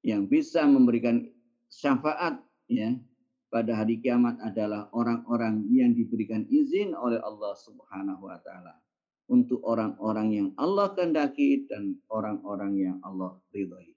yang 0.00 0.24
bisa 0.24 0.64
memberikan 0.64 1.20
syafaat 1.68 2.40
ya 2.64 2.96
pada 3.52 3.76
hari 3.76 4.00
kiamat 4.00 4.40
adalah 4.40 4.88
orang-orang 4.96 5.68
yang 5.68 5.92
diberikan 5.92 6.48
izin 6.48 6.96
oleh 6.96 7.20
Allah 7.20 7.52
Subhanahu 7.60 8.24
wa 8.24 8.40
taala 8.40 8.85
untuk 9.26 9.58
orang-orang 9.66 10.28
yang 10.30 10.48
Allah 10.54 10.94
kehendaki 10.94 11.66
dan 11.66 11.98
orang-orang 12.10 12.72
yang 12.78 12.96
Allah 13.02 13.34
ridhai. 13.50 13.90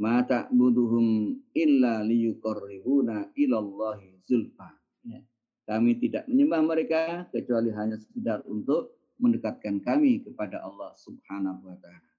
Ma 0.00 0.24
ta'buduhum 0.24 1.36
illa 1.52 2.00
liyuqarribuna 2.00 3.36
ilallahi 3.36 4.16
zulfa. 4.24 4.72
Ya. 5.04 5.20
Kami 5.68 6.00
tidak 6.00 6.26
menyembah 6.26 6.62
mereka 6.64 7.00
kecuali 7.28 7.70
hanya 7.76 8.00
sekedar 8.00 8.42
untuk 8.48 8.98
mendekatkan 9.22 9.78
kami 9.84 10.24
kepada 10.24 10.64
Allah 10.64 10.96
Subhanahu 10.98 11.70
wa 11.70 11.76
taala. 11.78 12.10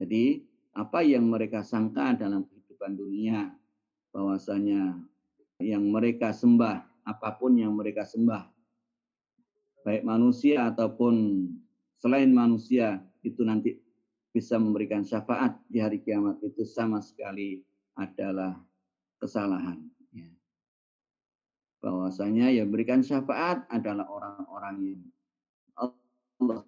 Jadi, 0.00 0.40
apa 0.72 1.04
yang 1.04 1.28
mereka 1.28 1.60
sangka 1.66 2.16
dalam 2.16 2.48
kehidupan 2.48 2.96
dunia 2.96 3.52
bahwasanya 4.12 4.96
yang 5.60 5.84
mereka 5.88 6.32
sembah, 6.32 6.84
apa 7.04 7.28
pun 7.36 7.56
yang 7.60 7.76
mereka 7.76 8.04
sembah, 8.08 8.55
baik 9.86 10.02
manusia 10.02 10.66
ataupun 10.66 11.46
selain 12.02 12.34
manusia, 12.34 12.98
itu 13.22 13.46
nanti 13.46 13.78
bisa 14.34 14.58
memberikan 14.58 15.06
syafaat 15.06 15.54
di 15.70 15.78
hari 15.78 16.02
kiamat 16.02 16.42
itu 16.42 16.66
sama 16.66 16.98
sekali 16.98 17.62
adalah 17.94 18.58
kesalahan. 19.22 19.78
Ya. 20.10 20.26
Bahwasanya 21.86 22.50
ya 22.50 22.66
berikan 22.66 23.06
syafaat 23.06 23.62
adalah 23.70 24.10
orang-orang 24.10 24.76
yang 24.82 25.02
Allah 25.78 26.66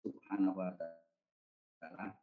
Subhanahu 0.00 0.56
wa 0.56 0.72
taala 0.72 2.16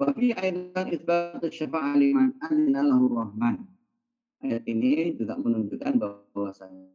Wafi 0.00 0.32
ayatan 0.32 0.86
isbat 0.92 1.44
syafa'ah 1.44 1.92
liman 1.96 2.32
lahu 2.72 3.12
rahman. 3.12 3.79
Ayat 4.40 4.64
ini 4.64 5.12
juga 5.20 5.36
menunjukkan 5.36 6.00
bahwasanya 6.00 6.88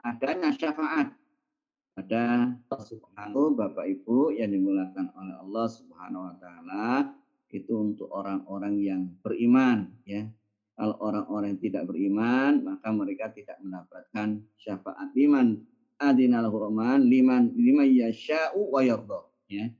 adanya 0.00 0.48
syafaat 0.56 1.12
pada 1.92 2.56
Subhanahu 2.72 3.52
Bapak 3.52 3.84
Ibu 3.86 4.32
yang 4.32 4.50
dimulakan 4.50 5.12
oleh 5.12 5.36
Allah 5.44 5.66
Subhanahu 5.68 6.24
wa 6.24 6.34
taala 6.40 6.88
itu 7.52 7.70
untuk 7.70 8.08
orang-orang 8.10 8.74
yang 8.80 9.02
beriman 9.20 9.92
ya. 10.08 10.24
Kalau 10.74 10.98
orang-orang 10.98 11.60
tidak 11.62 11.86
beriman 11.86 12.64
maka 12.64 12.88
mereka 12.90 13.30
tidak 13.30 13.60
mendapatkan 13.62 14.42
syafaat 14.58 15.12
liman 15.14 15.62
adinal 16.02 16.50
rahman 16.50 17.06
liman 17.06 17.54
liman 17.54 17.86
yasha'u 17.86 18.74
wa 18.74 18.82
yardha 18.82 19.22
ya 19.46 19.70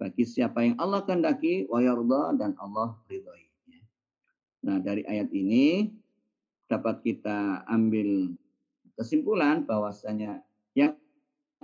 bagi 0.00 0.24
siapa 0.24 0.64
yang 0.64 0.80
Allah 0.80 1.04
kehendaki 1.04 1.68
wa 1.68 1.78
dan 2.32 2.56
Allah 2.56 2.96
ridhoi. 3.04 3.49
Nah, 4.60 4.76
dari 4.80 5.00
ayat 5.08 5.32
ini 5.32 5.88
dapat 6.68 7.00
kita 7.02 7.64
ambil 7.66 8.30
kesimpulan 8.94 9.64
bahwasanya 9.64 10.44
yang 10.76 10.94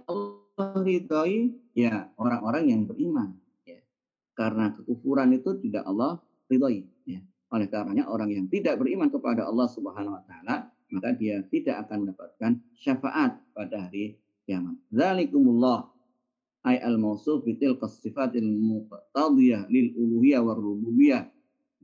Allah 0.08 0.80
ridhoi 0.80 1.52
ya 1.76 2.08
orang-orang 2.16 2.72
yang 2.72 2.82
beriman 2.88 3.36
ya. 3.68 3.78
Karena 4.32 4.72
kekufuran 4.72 5.36
itu 5.36 5.60
tidak 5.60 5.84
Allah 5.84 6.16
ridhoi 6.48 6.82
ya. 7.04 7.20
Oleh 7.52 7.68
karenanya 7.70 8.08
orang 8.08 8.32
yang 8.32 8.46
tidak 8.48 8.80
beriman 8.80 9.12
kepada 9.12 9.46
Allah 9.46 9.68
Subhanahu 9.70 10.16
wa 10.16 10.24
taala 10.24 10.72
maka 10.90 11.12
dia 11.14 11.42
tidak 11.52 11.86
akan 11.86 12.08
mendapatkan 12.08 12.52
syafaat 12.78 13.38
pada 13.52 13.86
hari 13.86 14.16
kiamat. 14.46 14.78
Zalikumullah 14.90 15.90
ay 16.66 16.82
al 16.82 16.98
mausuf 16.98 17.42
bitil 17.46 17.78
sifatil 17.78 18.46
muqtadiyah 18.46 19.66
lil 19.70 19.94
uluhiyah 19.94 20.42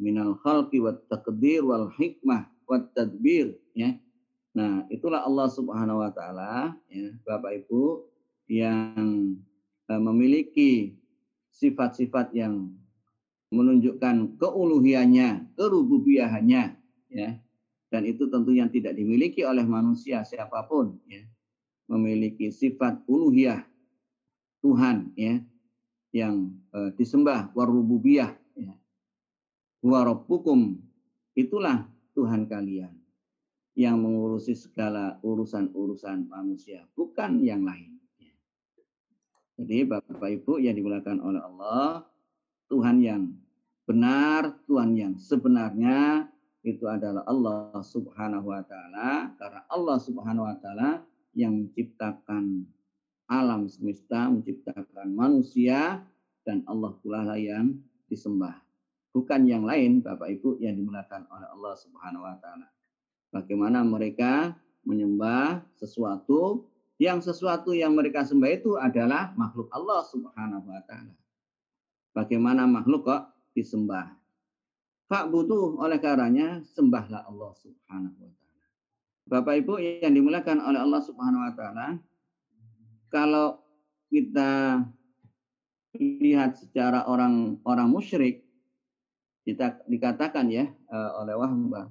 minal 0.00 0.36
khalqi 0.40 0.80
wat 0.80 1.04
taqdir 1.08 1.64
wal 1.64 1.90
hikmah 1.96 2.48
wat 2.68 2.92
tadbir 2.96 3.56
ya. 3.76 3.96
Nah, 4.52 4.84
itulah 4.92 5.24
Allah 5.24 5.48
Subhanahu 5.48 6.04
wa 6.04 6.10
taala 6.12 6.76
ya, 6.92 7.08
Bapak 7.24 7.64
Ibu 7.64 8.04
yang 8.52 9.36
uh, 9.88 10.00
memiliki 10.00 10.92
sifat-sifat 11.52 12.36
yang 12.36 12.72
menunjukkan 13.52 14.40
keuluhiannya, 14.40 15.56
kerububiahannya 15.56 16.64
ya. 17.12 17.30
Dan 17.92 18.02
itu 18.08 18.24
tentu 18.32 18.56
yang 18.56 18.72
tidak 18.72 18.96
dimiliki 18.96 19.44
oleh 19.44 19.64
manusia 19.68 20.24
siapa 20.24 20.64
pun 20.64 20.96
ya. 21.08 21.24
Memiliki 21.88 22.48
sifat 22.48 23.04
uluhiyah 23.04 23.60
Tuhan 24.64 25.12
ya 25.12 25.44
yang 26.12 26.56
uh, 26.72 26.88
disembah 26.96 27.52
warububiyah 27.52 28.32
ya. 28.56 28.72
Warabbukum 29.82 30.78
itulah 31.34 31.90
Tuhan 32.14 32.46
kalian 32.46 32.94
yang 33.74 33.98
mengurusi 33.98 34.54
segala 34.54 35.18
urusan-urusan 35.26 36.30
manusia, 36.30 36.86
bukan 36.94 37.42
yang 37.42 37.66
lain. 37.66 37.98
Jadi 39.58 39.82
Bapak 39.82 40.22
Ibu 40.22 40.62
yang 40.62 40.78
dimulakan 40.78 41.18
oleh 41.18 41.42
Allah, 41.42 42.06
Tuhan 42.70 43.02
yang 43.02 43.34
benar, 43.82 44.54
Tuhan 44.70 44.94
yang 44.94 45.14
sebenarnya 45.18 46.30
itu 46.62 46.86
adalah 46.86 47.26
Allah 47.26 47.82
Subhanahu 47.82 48.54
wa 48.54 48.62
taala 48.62 49.34
karena 49.34 49.60
Allah 49.66 49.98
Subhanahu 49.98 50.46
wa 50.46 50.56
taala 50.62 51.02
yang 51.34 51.58
menciptakan 51.58 52.70
alam 53.26 53.66
semesta, 53.66 54.30
menciptakan 54.30 55.10
manusia, 55.10 56.06
dan 56.46 56.62
Allah 56.70 56.94
pula 57.02 57.34
yang 57.34 57.82
disembah. 58.06 58.71
Bukan 59.12 59.44
yang 59.44 59.68
lain, 59.68 60.00
Bapak 60.00 60.28
Ibu, 60.40 60.60
yang 60.64 60.76
dimulakan 60.76 61.28
oleh 61.28 61.48
Allah 61.52 61.74
Subhanahu 61.76 62.24
wa 62.24 62.36
Ta'ala. 62.40 62.68
Bagaimana 63.32 63.84
mereka 63.84 64.56
menyembah 64.84 65.62
sesuatu 65.78 66.68
yang 67.02 67.18
sesuatu 67.18 67.74
yang 67.74 67.98
mereka 67.98 68.22
sembah 68.22 68.50
itu 68.52 68.78
adalah 68.78 69.34
makhluk 69.34 69.66
Allah 69.74 70.06
Subhanahu 70.06 70.70
wa 70.70 70.82
taala. 70.86 71.14
Bagaimana 72.14 72.68
makhluk 72.68 73.08
kok 73.08 73.22
disembah? 73.58 74.14
Pak 75.10 75.28
butuh 75.34 75.82
oleh 75.82 75.98
karenanya 75.98 76.62
sembahlah 76.62 77.26
Allah 77.26 77.52
Subhanahu 77.58 78.16
wa 78.22 78.30
taala. 78.30 78.64
Bapak 79.26 79.54
Ibu 79.66 79.74
yang 79.80 80.14
dimuliakan 80.14 80.62
oleh 80.62 80.78
Allah 80.78 81.02
Subhanahu 81.02 81.42
wa 81.42 81.52
taala, 81.58 81.86
kalau 83.10 83.58
kita 84.12 84.84
lihat 85.98 86.54
secara 86.60 87.04
orang 87.10 87.58
orang 87.66 87.90
musyrik 87.90 88.46
dikatakan 89.88 90.46
ya 90.50 90.70
eh, 90.70 91.10
oleh 91.18 91.34
Wahbah 91.34 91.90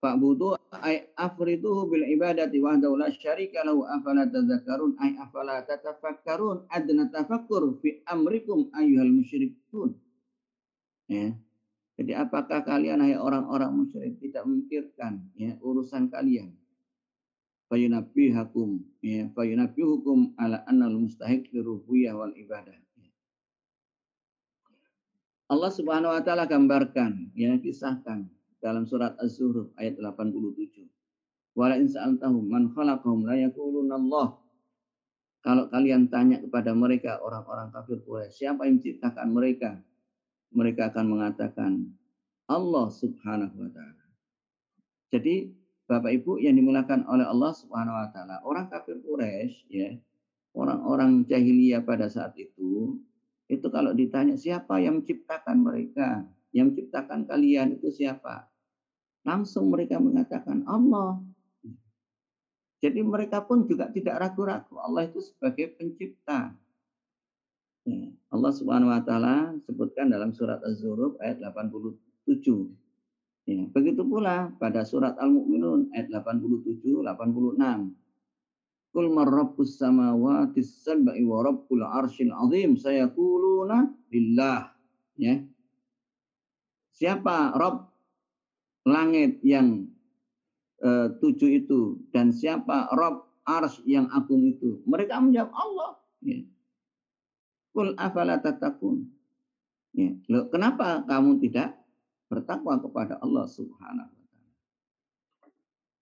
Fa'budu 0.00 0.56
ay 0.80 1.12
afriduhu 1.12 1.92
bil 1.92 2.08
ibadati 2.08 2.56
wahdahu 2.56 2.96
la 2.96 3.12
syarika 3.12 3.60
lahu 3.68 3.84
afala 3.84 4.24
tadhakkarun 4.24 4.96
ay 4.96 5.12
afala 5.20 5.60
tatafakkarun 5.60 6.64
adna 6.72 7.12
tafakkur 7.12 7.76
fi 7.84 8.00
amrikum 8.08 8.72
ayyuhal 8.72 9.12
musyrikun. 9.12 9.92
Ya. 11.04 11.36
Jadi 12.00 12.16
apakah 12.16 12.64
kalian 12.64 13.04
hai 13.04 13.12
orang-orang 13.12 13.76
musyrik 13.76 14.16
tidak 14.24 14.48
memikirkan 14.48 15.20
ya 15.36 15.60
urusan 15.60 16.08
kalian? 16.08 16.56
Fayunabbihakum 17.68 18.80
ya 19.04 19.28
fayunabbihukum 19.36 20.32
ala 20.40 20.64
annal 20.64 20.96
mustahiq 20.96 21.52
liruhiyah 21.52 22.16
wal 22.16 22.32
ibadah. 22.32 22.80
Allah 25.50 25.70
Subhanahu 25.74 26.14
wa 26.14 26.22
taala 26.22 26.46
gambarkan 26.46 27.34
ya 27.34 27.58
kisahkan 27.58 28.30
dalam 28.62 28.86
surat 28.86 29.18
Az-Zuhruf 29.18 29.74
ayat 29.74 29.98
87. 29.98 30.86
Wala 31.58 31.74
in 31.74 31.90
man 32.46 32.70
khalaqahum 32.70 33.26
la 33.26 33.34
Allah. 33.98 34.28
Kalau 35.40 35.64
kalian 35.72 36.06
tanya 36.12 36.38
kepada 36.38 36.70
mereka 36.76 37.18
orang-orang 37.24 37.72
kafir 37.72 37.98
Quraisy, 38.04 38.44
siapa 38.44 38.68
yang 38.68 38.78
menciptakan 38.78 39.26
mereka? 39.32 39.70
Mereka 40.52 40.92
akan 40.94 41.06
mengatakan 41.18 41.72
Allah 42.46 42.86
Subhanahu 42.92 43.56
wa 43.56 43.70
taala. 43.72 44.04
Jadi 45.10 45.50
Bapak 45.90 46.14
Ibu 46.22 46.38
yang 46.38 46.54
dimulakan 46.54 47.02
oleh 47.10 47.26
Allah 47.26 47.50
Subhanahu 47.56 47.98
wa 47.98 48.08
taala, 48.14 48.38
orang 48.46 48.70
kafir 48.70 49.02
Quraisy 49.02 49.66
ya, 49.72 49.90
orang-orang 50.54 51.26
jahiliyah 51.26 51.82
pada 51.82 52.06
saat 52.06 52.38
itu 52.38 53.00
itu 53.50 53.66
kalau 53.66 53.90
ditanya 53.90 54.38
siapa 54.38 54.78
yang 54.78 55.02
menciptakan 55.02 55.58
mereka, 55.58 56.22
yang 56.54 56.70
menciptakan 56.70 57.26
kalian 57.26 57.74
itu 57.74 57.90
siapa? 57.90 58.46
Langsung 59.26 59.74
mereka 59.74 59.98
mengatakan 59.98 60.62
Allah. 60.70 61.18
Jadi 62.80 63.02
mereka 63.02 63.42
pun 63.44 63.66
juga 63.66 63.90
tidak 63.90 64.22
ragu-ragu 64.22 64.78
Allah 64.78 65.10
itu 65.10 65.20
sebagai 65.20 65.76
pencipta. 65.76 66.54
Ya, 67.84 68.08
Allah 68.30 68.52
Subhanahu 68.54 68.88
wa 68.94 69.02
taala 69.02 69.52
sebutkan 69.66 70.08
dalam 70.08 70.30
surat 70.30 70.62
Az-Zuruf 70.64 71.18
ayat 71.20 71.42
87. 71.42 71.90
Ya, 73.50 73.66
begitu 73.66 74.06
pula 74.06 74.54
pada 74.62 74.86
surat 74.86 75.18
Al-Mu'minun 75.18 75.90
ayat 75.92 76.08
87 76.08 77.02
86. 77.02 77.99
Kul 78.90 79.06
marrabbus 79.14 79.78
samawati 79.78 80.66
sab'i 80.66 81.22
wa 81.22 81.46
rabbul 81.46 81.86
arsyil 81.86 82.34
azim 82.34 82.74
sayaquluna 82.74 83.86
lillah. 84.10 84.74
Ya. 85.14 85.38
Siapa 86.90 87.54
Rabb 87.54 87.86
langit 88.84 89.38
yang 89.46 89.86
uh, 90.82 91.14
tujuh 91.22 91.64
itu 91.64 92.02
dan 92.10 92.34
siapa 92.34 92.90
Rob 92.92 93.30
Ars 93.46 93.78
yang 93.86 94.10
agung 94.10 94.42
itu? 94.44 94.82
Mereka 94.84 95.16
menjawab 95.22 95.54
Allah. 95.54 95.90
Ya. 96.26 96.42
Kul 97.70 97.94
afala 97.94 98.42
tatakun. 98.42 99.06
Ya. 99.94 100.18
Loh, 100.26 100.50
kenapa 100.50 101.06
kamu 101.06 101.38
tidak 101.46 101.78
bertakwa 102.26 102.78
kepada 102.82 103.22
Allah 103.22 103.46
Subhanahu 103.46 104.19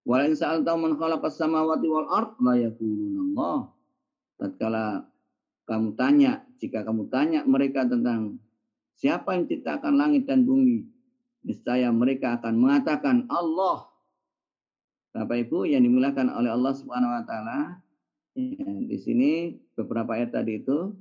wa 0.08 0.16
taala? 0.16 0.24
Wa 0.24 0.24
in 0.24 0.32
sa'alta 0.32 0.72
man 0.80 0.96
khalaqas 0.96 1.36
samawati 1.36 1.86
wal 1.86 2.08
ard 2.08 2.32
la 2.40 2.54
yaquluna 2.56 3.20
Allah. 3.28 3.58
Tatkala 4.40 4.84
kamu 5.68 5.88
tanya, 6.00 6.32
jika 6.56 6.80
kamu 6.80 7.12
tanya 7.12 7.44
mereka 7.44 7.84
tentang 7.84 8.40
siapa 8.96 9.36
yang 9.36 9.44
ciptakan 9.44 10.00
langit 10.00 10.24
dan 10.24 10.48
bumi, 10.48 10.88
niscaya 11.44 11.92
mereka 11.92 12.40
akan 12.40 12.56
mengatakan 12.56 13.28
Allah. 13.28 13.84
Bapak 15.12 15.48
Ibu 15.48 15.68
yang 15.68 15.84
dimuliakan 15.84 16.32
oleh 16.32 16.52
Allah 16.52 16.72
Subhanahu 16.72 17.12
wa 17.12 17.24
taala, 17.26 17.58
ya, 18.38 18.64
di 18.64 18.96
sini 18.96 19.60
beberapa 19.76 20.16
ayat 20.16 20.32
tadi 20.32 20.62
itu 20.62 20.94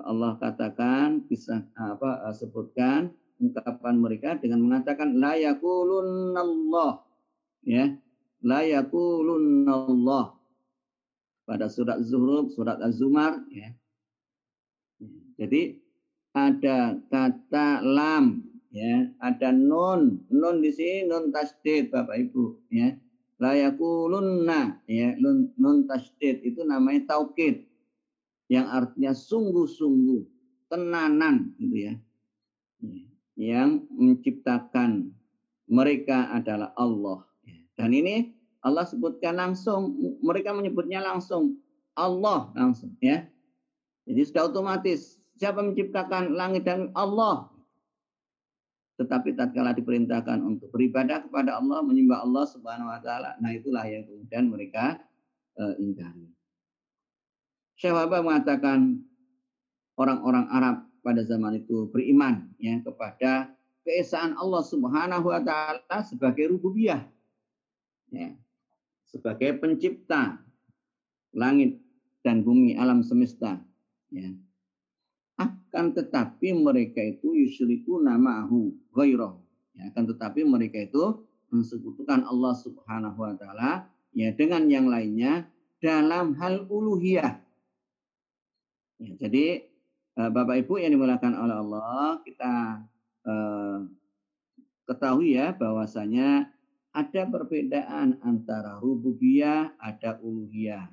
Allah 0.00 0.36
katakan 0.36 1.24
kisah 1.24 1.64
apa 1.72 2.28
sebutkan 2.36 3.12
ungkapan 3.40 3.96
mereka 3.96 4.36
dengan 4.36 4.60
mengatakan 4.64 5.16
la 5.16 5.36
Allah 5.36 6.92
ya 7.64 7.96
la 8.46 8.62
Allah 9.74 10.24
pada 11.42 11.66
surat 11.66 11.98
Zuhruf 12.06 12.54
surat 12.54 12.78
Az-Zumar 12.78 13.42
ya. 13.50 13.74
Jadi 15.34 15.82
ada 16.30 16.94
kata 17.10 17.82
lam 17.82 18.46
ya. 18.70 19.10
Ada 19.18 19.50
nun. 19.50 20.22
Nun 20.30 20.62
di 20.62 20.70
sini 20.70 21.10
nun 21.10 21.34
tasdid 21.34 21.90
Bapak 21.90 22.16
Ibu 22.30 22.70
ya. 22.70 22.94
Layakulunna 23.42 24.80
ya. 24.86 25.18
Nun, 25.18 25.50
nun 25.58 25.90
tasdid 25.90 26.40
itu 26.46 26.62
namanya 26.62 27.18
taukid. 27.18 27.66
Yang 28.46 28.66
artinya 28.70 29.12
sungguh-sungguh 29.12 30.22
tenanan 30.70 31.50
gitu 31.58 31.76
ya. 31.92 31.94
Yang 33.36 33.90
menciptakan 33.90 35.12
mereka 35.66 36.30
adalah 36.30 36.72
Allah 36.78 37.26
dan 37.76 37.92
ini 37.92 38.32
Allah 38.66 38.82
sebutkan 38.82 39.38
langsung 39.38 39.94
mereka 40.18 40.50
menyebutnya 40.50 40.98
langsung 40.98 41.62
Allah 41.94 42.50
langsung 42.58 42.98
ya 42.98 43.22
jadi 44.02 44.26
sudah 44.26 44.42
otomatis 44.50 45.22
siapa 45.38 45.62
menciptakan 45.62 46.34
langit 46.34 46.66
dan 46.66 46.90
Allah 46.98 47.46
tetapi 48.96 49.36
tatkala 49.36 49.76
diperintahkan 49.76 50.40
untuk 50.40 50.72
beribadah 50.72 51.20
kepada 51.28 51.60
Allah, 51.60 51.84
menyembah 51.84 52.24
Allah 52.24 52.48
Subhanahu 52.48 52.88
wa 52.88 52.96
taala, 53.04 53.36
nah 53.44 53.52
itulah 53.52 53.84
yang 53.84 54.08
kemudian 54.08 54.48
mereka 54.48 54.96
uh, 55.60 55.76
ingkari. 55.76 56.32
Syekh 57.76 57.92
mengatakan 57.92 59.04
orang-orang 60.00 60.48
Arab 60.48 60.76
pada 61.04 61.20
zaman 61.28 61.60
itu 61.60 61.92
beriman 61.92 62.48
ya 62.56 62.80
kepada 62.80 63.52
keesaan 63.84 64.32
Allah 64.40 64.64
Subhanahu 64.64 65.28
wa 65.28 65.44
taala 65.44 66.00
sebagai 66.00 66.56
rububiyah. 66.56 67.04
Ya. 68.08 68.32
Sebagai 69.16 69.56
pencipta 69.56 70.36
langit 71.32 71.80
dan 72.20 72.44
bumi 72.44 72.76
alam 72.76 73.00
semesta 73.00 73.56
ya 74.12 74.28
akan 75.36 75.92
tetapi 75.92 76.56
mereka 76.56 77.04
itu 77.04 77.36
yusriku 77.36 78.00
namahu 78.00 78.72
ghairah. 78.96 79.36
Ya, 79.76 79.92
akan 79.92 80.04
tetapi 80.08 80.40
mereka 80.48 80.80
itu 80.80 81.20
mensekutukan 81.52 82.24
Allah 82.24 82.56
Subhanahu 82.56 83.20
wa 83.20 83.36
taala 83.36 83.92
ya 84.16 84.32
dengan 84.32 84.64
yang 84.72 84.88
lainnya 84.88 85.44
dalam 85.76 86.32
hal 86.40 86.64
uluhiyah. 86.64 87.36
Ya, 88.96 89.10
jadi 89.20 89.68
eh, 90.16 90.30
Bapak 90.32 90.64
Ibu 90.64 90.80
yang 90.80 90.96
dimulakan 90.96 91.36
oleh 91.36 91.56
Allah, 91.60 92.24
kita 92.24 92.54
eh, 93.28 93.78
ketahui 94.88 95.36
ya 95.36 95.52
bahwasanya 95.52 96.55
ada 96.96 97.28
perbedaan 97.28 98.16
antara 98.24 98.80
rububiyah, 98.80 99.76
ada 99.76 100.16
uluhiyah. 100.24 100.88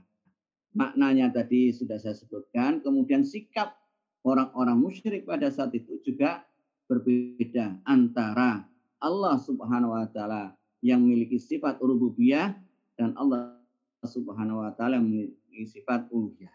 Maknanya 0.76 1.32
tadi 1.32 1.72
sudah 1.72 1.96
saya 1.96 2.12
sebutkan, 2.12 2.84
kemudian 2.84 3.24
sikap 3.24 3.80
orang-orang 4.28 4.84
musyrik 4.84 5.24
pada 5.24 5.48
saat 5.48 5.72
itu 5.72 6.04
juga 6.04 6.44
berbeda 6.92 7.80
antara 7.88 8.68
Allah 9.00 9.40
Subhanahu 9.40 9.96
wa 9.96 10.08
taala 10.12 10.52
yang 10.84 11.00
memiliki 11.00 11.40
sifat 11.40 11.80
rububiyah 11.80 12.52
dan 13.00 13.16
Allah 13.16 13.56
Subhanahu 14.04 14.60
wa 14.60 14.76
taala 14.76 15.00
yang 15.00 15.08
memiliki 15.08 15.80
sifat 15.80 16.12
uluhiyah. 16.12 16.52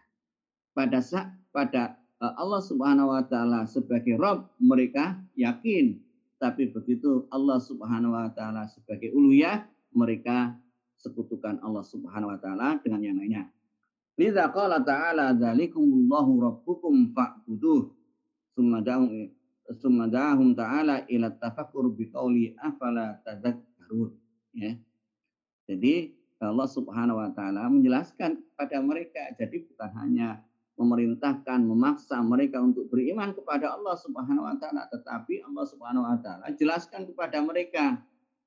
Pada 0.76 1.00
saat 1.00 1.32
pada 1.48 1.96
eh, 2.20 2.34
Allah 2.36 2.60
Subhanahu 2.60 3.16
wa 3.16 3.24
taala 3.24 3.64
sebagai 3.64 4.20
Rabb 4.20 4.52
mereka 4.60 5.16
yakin, 5.40 5.96
tapi 6.38 6.70
begitu 6.70 7.26
Allah 7.34 7.58
Subhanahu 7.58 8.14
wa 8.14 8.30
taala 8.30 8.70
sebagai 8.70 9.10
uluhiyah 9.10 9.66
mereka 9.94 10.54
sekutukan 10.98 11.62
Allah 11.62 11.82
Subhanahu 11.82 12.34
wa 12.34 12.38
taala 12.38 12.78
dengan 12.82 13.00
yang 13.02 13.18
lainnya. 13.18 13.44
Lidza 14.18 14.50
qala 14.50 14.82
ta'ala 14.82 15.30
dzalikumullahu 15.38 16.42
rabbukum 16.42 17.14
fa'buduh. 17.14 17.86
Summa 18.50 18.82
da'um 18.82 19.30
da'ahum 20.10 20.58
ta'ala 20.58 21.06
ila 21.06 21.30
tafakkur 21.38 21.94
biqauli 21.94 22.58
afala 22.58 23.22
tadzakkarun. 23.22 24.10
Ya. 24.58 24.74
Jadi 25.70 26.18
Allah 26.42 26.66
Subhanahu 26.66 27.22
wa 27.22 27.30
taala 27.30 27.70
menjelaskan 27.70 28.42
kepada 28.42 28.82
mereka. 28.82 29.22
Jadi 29.38 29.70
bukan 29.70 29.90
hanya 30.02 30.42
memerintahkan, 30.78 31.58
memaksa 31.66 32.22
mereka 32.22 32.62
untuk 32.62 32.86
beriman 32.86 33.34
kepada 33.34 33.74
Allah 33.74 33.98
Subhanahu 33.98 34.46
wa 34.46 34.54
taala, 34.62 34.86
tetapi 34.88 35.42
Allah 35.42 35.64
Subhanahu 35.66 36.06
wa 36.06 36.18
taala 36.22 36.46
jelaskan 36.54 37.02
kepada 37.10 37.42
mereka 37.42 37.98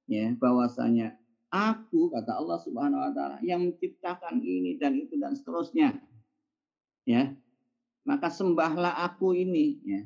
ya 0.07 0.32
bahwasanya 0.39 1.19
aku 1.51 2.07
kata 2.07 2.39
Allah 2.39 2.57
Subhanahu 2.63 3.03
wa 3.03 3.11
taala 3.11 3.38
yang 3.43 3.67
menciptakan 3.67 4.39
ini 4.39 4.79
dan 4.79 4.95
itu 4.95 5.19
dan 5.19 5.36
seterusnya. 5.36 5.99
Ya. 7.03 7.36
Maka 8.07 8.32
sembahlah 8.32 9.03
aku 9.11 9.36
ini 9.36 9.77
ya. 9.84 10.01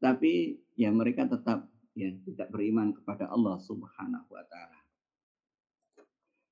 Tapi 0.00 0.60
ya 0.76 0.92
mereka 0.92 1.26
tetap 1.26 1.66
ya 1.96 2.12
tidak 2.28 2.52
beriman 2.52 2.92
kepada 2.92 3.28
Allah 3.32 3.56
Subhanahu 3.60 4.28
wa 4.28 4.44
taala. 4.48 4.79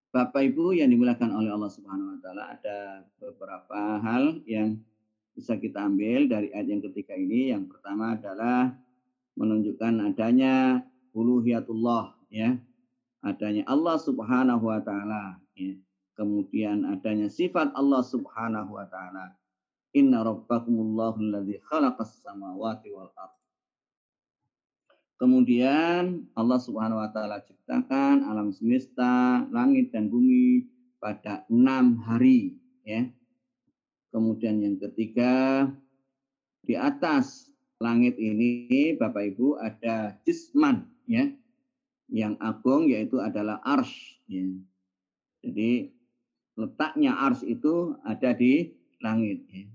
Bapak 0.09 0.40
Ibu 0.40 0.72
yang 0.72 0.88
dimuliakan 0.88 1.36
oleh 1.36 1.52
Allah 1.52 1.68
Subhanahu 1.68 2.16
wa 2.16 2.18
taala 2.24 2.56
ada 2.56 3.04
beberapa 3.20 4.00
hal 4.00 4.40
yang 4.48 4.80
bisa 5.36 5.61
kita 5.61 5.84
ambil 5.84 6.24
dari 6.32 6.48
ayat 6.48 6.68
yang 6.72 6.82
ketiga 6.88 7.12
ini. 7.12 7.52
Yang 7.52 7.76
pertama 7.76 8.16
adalah 8.16 8.72
menunjukkan 9.36 10.09
adanya 10.09 10.80
uluhiyatullah 11.12 12.16
ya. 12.32 12.56
Adanya 13.20 13.68
Allah 13.68 14.00
Subhanahu 14.00 14.64
wa 14.64 14.80
taala 14.80 15.44
ya. 15.52 15.76
Kemudian 16.16 16.88
adanya 16.88 17.28
sifat 17.28 17.76
Allah 17.76 18.00
Subhanahu 18.00 18.80
wa 18.80 18.88
taala. 18.88 19.36
Inna 19.92 20.24
rabbakumullahu 20.24 21.20
khalaqas 21.68 22.24
samawati 22.24 22.88
wal 22.96 23.12
ardh 23.12 23.38
Kemudian 25.19 26.31
Allah 26.39 26.62
Subhanahu 26.62 27.03
wa 27.03 27.11
taala 27.11 27.43
ciptakan 27.43 28.23
alam 28.23 28.55
semesta, 28.55 29.43
langit 29.51 29.91
dan 29.91 30.07
bumi 30.07 30.62
pada 31.03 31.43
enam 31.51 31.99
hari 32.07 32.55
ya. 32.87 33.03
Kemudian 34.14 34.62
yang 34.62 34.79
ketiga 34.79 35.66
di 36.62 36.79
atas 36.79 37.51
langit 37.83 38.14
ini 38.14 38.95
Bapak 38.95 39.35
Ibu 39.35 39.59
ada 39.59 40.14
jisman 40.23 40.87
ya. 41.11 41.27
Yang 42.09 42.35
agung 42.39 42.87
yaitu 42.87 43.19
adalah 43.19 43.59
ars 43.66 43.91
ya. 44.31 44.47
Jadi 45.43 45.91
letaknya 46.55 47.19
ars 47.19 47.43
itu 47.43 47.99
ada 48.07 48.33
di 48.39 48.71
langit 49.03 49.43
ya. 49.51 49.66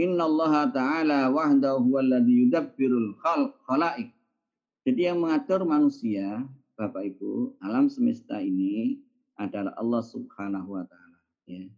Inna 0.00 0.24
Allah 0.24 0.72
Ta'ala 0.72 1.20
wahdahu 1.28 2.00
alladhi 2.00 2.48
yudabbirul 2.48 3.20
khalaik. 3.68 4.08
Jadi 4.88 5.00
yang 5.04 5.20
mengatur 5.20 5.68
manusia, 5.68 6.42
Bapak 6.74 7.12
Ibu, 7.12 7.60
alam 7.60 7.92
semesta 7.92 8.40
ini 8.40 8.98
adalah 9.36 9.76
Allah 9.76 10.02
Subhanahu 10.02 10.80
wa 10.80 10.84
taala, 10.88 11.20
ya. 11.46 11.68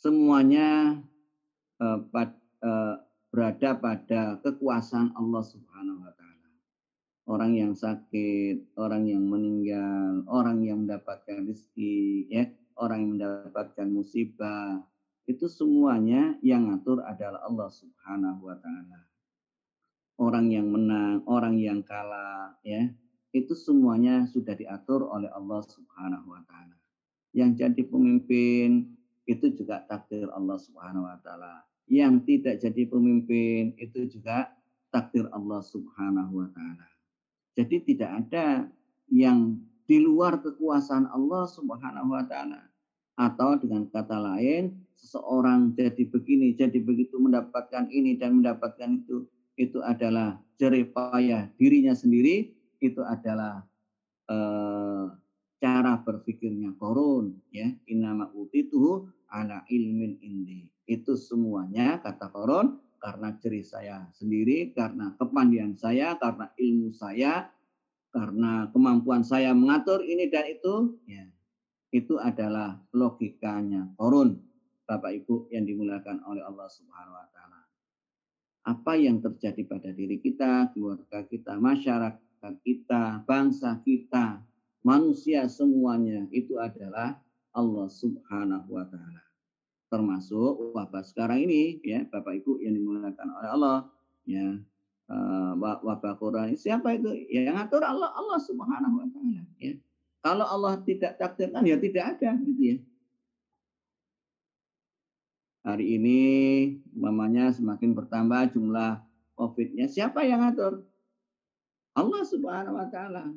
Semuanya 0.00 0.98
uh, 1.78 1.98
pad, 2.08 2.34
uh, 2.64 3.04
berada 3.30 3.76
pada 3.76 4.40
kekuasaan 4.40 5.12
Allah 5.12 5.42
Subhanahu 5.44 6.02
wa 6.02 6.12
taala. 6.16 6.50
Orang 7.28 7.52
yang 7.54 7.76
sakit, 7.76 8.74
orang 8.80 9.06
yang 9.06 9.28
meninggal, 9.28 10.24
orang 10.26 10.64
yang 10.64 10.88
mendapatkan 10.88 11.46
rezeki, 11.46 12.32
ya, 12.32 12.48
orang 12.80 12.98
yang 13.04 13.10
mendapatkan 13.20 13.86
musibah, 13.92 14.82
itu 15.26 15.50
semuanya 15.50 16.38
yang 16.38 16.70
ngatur 16.70 17.02
adalah 17.02 17.42
Allah 17.42 17.66
Subhanahu 17.66 18.46
wa 18.46 18.56
taala. 18.62 19.00
Orang 20.16 20.48
yang 20.48 20.70
menang, 20.72 21.26
orang 21.28 21.60
yang 21.60 21.84
kalah, 21.84 22.56
ya, 22.64 22.88
itu 23.34 23.52
semuanya 23.52 24.24
sudah 24.30 24.56
diatur 24.56 25.04
oleh 25.04 25.28
Allah 25.34 25.60
Subhanahu 25.66 26.30
wa 26.30 26.40
taala. 26.46 26.78
Yang 27.36 27.66
jadi 27.66 27.82
pemimpin 27.84 28.96
itu 29.26 29.52
juga 29.52 29.84
takdir 29.84 30.30
Allah 30.30 30.56
Subhanahu 30.56 31.04
wa 31.04 31.18
taala. 31.20 31.66
Yang 31.90 32.14
tidak 32.24 32.54
jadi 32.62 32.82
pemimpin 32.86 33.74
itu 33.76 34.08
juga 34.08 34.54
takdir 34.94 35.26
Allah 35.34 35.60
Subhanahu 35.60 36.32
wa 36.32 36.48
taala. 36.54 36.88
Jadi 37.58 37.76
tidak 37.82 38.10
ada 38.24 38.70
yang 39.10 39.58
di 39.84 40.00
luar 40.00 40.38
kekuasaan 40.38 41.10
Allah 41.10 41.44
Subhanahu 41.50 42.14
wa 42.14 42.24
taala. 42.24 42.62
Atau 43.16 43.60
dengan 43.60 43.88
kata 43.90 44.16
lain, 44.16 44.85
seseorang 44.96 45.76
jadi 45.76 46.08
begini, 46.08 46.56
jadi 46.56 46.80
begitu 46.80 47.20
mendapatkan 47.20 47.88
ini 47.92 48.16
dan 48.16 48.40
mendapatkan 48.40 49.04
itu, 49.04 49.28
itu 49.56 49.78
adalah 49.84 50.40
jeripaya 50.56 51.52
dirinya 51.60 51.92
sendiri, 51.92 52.52
itu 52.80 53.00
adalah 53.04 53.64
eh, 54.28 55.06
cara 55.60 56.00
berpikirnya 56.00 56.76
korun, 56.80 57.36
ya 57.52 57.68
inama 57.88 58.28
utituhu 58.32 59.08
ala 59.32 59.64
ilmin 59.68 60.20
indi. 60.20 60.68
Itu 60.88 61.16
semuanya 61.16 62.00
kata 62.00 62.32
korun 62.32 62.80
karena 63.00 63.36
ciri 63.38 63.62
saya 63.62 64.08
sendiri, 64.16 64.72
karena 64.72 65.14
kepandian 65.20 65.76
saya, 65.76 66.16
karena 66.16 66.50
ilmu 66.56 66.90
saya, 66.90 67.52
karena 68.10 68.72
kemampuan 68.72 69.22
saya 69.22 69.52
mengatur 69.52 70.00
ini 70.02 70.32
dan 70.32 70.48
itu, 70.48 70.96
ya 71.04 71.28
itu 71.94 72.20
adalah 72.20 72.76
logikanya 72.92 73.88
korun. 73.96 74.36
Bapak 74.86 75.12
Ibu 75.22 75.50
yang 75.50 75.66
dimuliakan 75.66 76.22
oleh 76.30 76.46
Allah 76.46 76.70
Subhanahu 76.70 77.18
wa 77.18 77.26
taala. 77.34 77.60
Apa 78.66 78.94
yang 78.94 79.18
terjadi 79.18 79.66
pada 79.66 79.90
diri 79.90 80.22
kita, 80.22 80.70
keluarga 80.70 81.26
kita, 81.26 81.58
masyarakat 81.58 82.54
kita, 82.62 83.26
bangsa 83.26 83.82
kita, 83.82 84.42
manusia 84.86 85.50
semuanya 85.50 86.30
itu 86.30 86.58
adalah 86.62 87.18
Allah 87.50 87.88
Subhanahu 87.90 88.70
wa 88.70 88.86
taala. 88.86 89.22
Termasuk 89.90 90.74
wabah 90.74 91.02
sekarang 91.02 91.50
ini 91.50 91.82
ya 91.82 92.06
Bapak 92.06 92.42
Ibu 92.42 92.62
yang 92.62 92.78
dimuliakan 92.78 93.28
oleh 93.38 93.50
Allah 93.50 93.78
ya 94.26 94.58
uh, 95.10 95.52
wabah 95.58 96.14
Quran 96.18 96.58
siapa 96.58 96.94
itu 96.98 97.10
ya, 97.30 97.46
yang 97.46 97.58
ngatur 97.58 97.82
Allah 97.86 98.10
Allah 98.14 98.38
Subhanahu 98.42 99.02
wa 99.02 99.06
taala 99.10 99.46
ya 99.62 99.78
kalau 100.26 100.42
Allah 100.42 100.82
tidak 100.82 101.22
takdirkan 101.22 101.62
ya 101.62 101.78
tidak 101.78 102.18
ada 102.18 102.34
gitu 102.42 102.62
ya. 102.74 102.76
Hari 105.66 105.98
ini 105.98 106.20
mamanya 106.94 107.50
semakin 107.50 107.90
bertambah 107.90 108.54
jumlah 108.54 109.02
COVID-nya. 109.34 109.90
Siapa 109.90 110.22
yang 110.22 110.46
ngatur? 110.46 110.86
Allah 111.90 112.22
Subhanahu 112.22 112.78
wa 112.78 112.86
taala. 112.86 113.34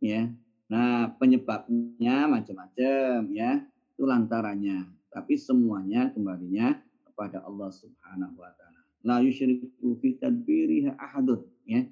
Ya. 0.00 0.32
Nah, 0.72 1.12
penyebabnya 1.20 2.24
macam-macam 2.24 3.28
ya. 3.36 3.60
Itu 3.92 4.08
lantarannya. 4.08 4.88
Tapi 5.12 5.36
semuanya 5.36 6.08
kembalinya 6.08 6.72
kepada 7.04 7.44
Allah 7.44 7.68
Subhanahu 7.68 8.40
wa 8.40 8.48
taala. 8.56 8.80
La 9.04 9.20
yusyriku 9.20 9.92
fi 10.00 10.16
tadbiriha 10.16 10.96
ahadun 10.96 11.44
ya. 11.68 11.84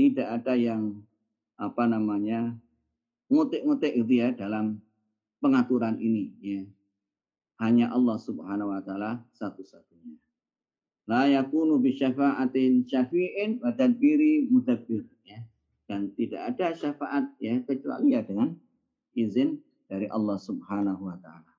Tidak 0.00 0.32
ada 0.32 0.56
yang 0.56 0.96
apa 1.60 1.84
namanya 1.84 2.56
ngotek-ngotek 3.28 4.00
itu 4.00 4.16
ya 4.16 4.32
dalam 4.32 4.80
pengaturan 5.44 6.00
ini 6.00 6.32
ya. 6.40 6.64
Hanya 7.60 7.92
Allah 7.92 8.16
Subhanahu 8.16 8.72
wa 8.72 8.80
taala 8.80 9.20
satu-satunya. 9.36 10.16
La 11.04 11.28
yakunu 11.28 11.76
bi 11.76 11.92
syafa'atin 11.92 12.88
syafi'in 12.88 13.60
wa 13.60 13.76
tadbiri 13.76 14.48
mudabbir 14.48 15.04
ya. 15.28 15.44
Dan 15.84 16.16
tidak 16.16 16.56
ada 16.56 16.72
syafaat 16.72 17.36
ya 17.36 17.60
kecuali 17.66 18.16
ya 18.16 18.24
dengan 18.24 18.56
izin 19.12 19.60
dari 19.90 20.08
Allah 20.08 20.40
Subhanahu 20.40 21.04
wa 21.04 21.18
taala. 21.20 21.52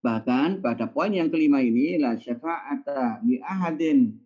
Bahkan 0.00 0.64
pada 0.64 0.88
poin 0.88 1.12
yang 1.12 1.28
kelima 1.28 1.60
ini 1.60 2.00
la 2.00 2.16
syafa'ata 2.16 3.20
li 3.22 3.38
ahadin 3.44 4.16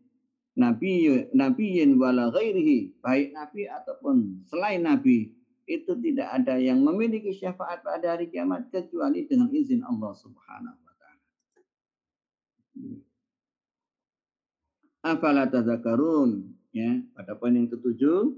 nabi 0.55 1.27
nabiyin 1.35 1.99
wala 1.99 2.31
ghairihi 2.31 3.03
baik 3.03 3.35
nabi 3.35 3.67
ataupun 3.67 4.47
selain 4.47 4.87
nabi 4.87 5.35
itu 5.65 5.97
tidak 6.01 6.29
ada 6.29 6.61
yang 6.61 6.85
memiliki 6.85 7.33
syafaat 7.33 7.81
pada 7.81 8.17
hari 8.17 8.29
kiamat 8.29 8.69
kecuali 8.69 9.25
dengan 9.25 9.49
izin 9.49 9.81
Allah 9.81 10.13
Subhanahu 10.13 10.79
wa 10.85 10.95
taala. 11.01 11.25
Afala 15.05 15.45
tadzakarun 15.49 16.53
ya 16.77 17.01
pada 17.17 17.37
poin 17.37 17.57
yang 17.57 17.69
ketujuh 17.73 18.37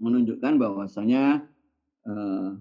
menunjukkan 0.00 0.52
bahwasanya 0.56 1.44
uh, 2.08 2.56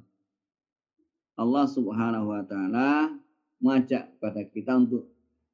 Allah 1.39 1.65
Subhanahu 1.65 2.27
wa 2.35 2.43
taala 2.43 3.15
mengajak 3.63 4.11
pada 4.19 4.43
kita 4.45 4.75
untuk 4.75 5.09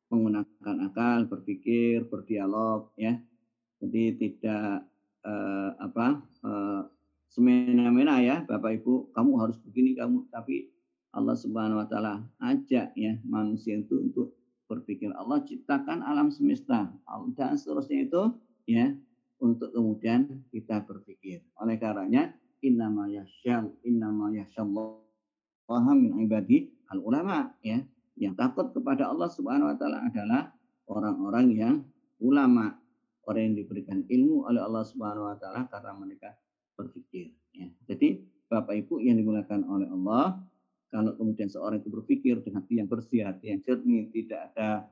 menggunakan 0.07 0.76
akal, 0.88 1.28
berpikir, 1.28 2.07
berdialog 2.07 2.89
ya. 2.95 3.20
Jadi 3.78 4.03
tidak 4.18 4.88
uh, 5.22 5.70
apa 5.78 6.07
uh, 6.41 6.82
semena-mena 7.32 8.19
ya 8.23 8.43
Bapak 8.47 8.82
Ibu, 8.84 9.11
kamu 9.11 9.32
harus 9.39 9.57
begini 9.61 9.93
kamu, 9.95 10.28
tapi 10.32 10.71
Allah 11.15 11.34
Subhanahu 11.34 11.82
wa 11.82 11.88
taala 11.89 12.21
ajak 12.43 12.93
ya 12.93 13.17
manusia 13.25 13.80
itu 13.80 13.97
untuk 13.97 14.38
berpikir. 14.67 15.09
Allah 15.15 15.41
ciptakan 15.41 16.03
alam 16.03 16.30
semesta. 16.30 16.91
Dan 17.34 17.55
seterusnya 17.55 18.05
itu 18.05 18.21
ya 18.67 18.91
untuk 19.39 19.71
kemudian 19.71 20.45
kita 20.51 20.84
berpikir. 20.84 21.41
Oleh 21.57 21.80
karenanya 21.80 22.36
innama 22.61 23.07
yasyal 23.07 23.71
innama 23.88 24.30
yasyallaha 24.36 25.91
min 25.95 26.21
ibadi 26.28 26.69
al 26.91 27.01
ulama 27.01 27.55
ya. 27.63 27.82
Yang 28.17 28.34
takut 28.38 28.73
kepada 28.73 29.09
Allah 29.09 29.30
Subhanahu 29.30 29.71
wa 29.73 29.78
taala 29.78 30.01
adalah 30.05 30.49
orang-orang 30.89 31.47
yang 31.53 31.75
ulama, 32.17 32.73
orang 33.30 33.53
yang 33.53 33.55
diberikan 33.61 34.01
ilmu 34.09 34.49
oleh 34.49 34.61
Allah 34.61 34.84
Subhanahu 34.86 35.30
wa 35.30 35.38
taala 35.38 35.69
karena 35.69 35.93
mereka 35.93 36.34
berpikir 36.78 37.34
ya. 37.51 37.67
Jadi 37.89 38.21
Bapak 38.47 38.78
Ibu 38.86 39.03
yang 39.03 39.19
dimuliakan 39.19 39.67
oleh 39.67 39.91
Allah, 39.91 40.39
kalau 40.88 41.11
kemudian 41.19 41.51
seorang 41.51 41.84
itu 41.84 41.91
berpikir 41.91 42.39
dengan 42.45 42.63
hati 42.63 42.80
yang 42.80 42.88
bersih, 42.88 43.28
hati 43.28 43.51
yang 43.51 43.59
jernih, 43.59 44.07
tidak 44.15 44.55
ada 44.55 44.88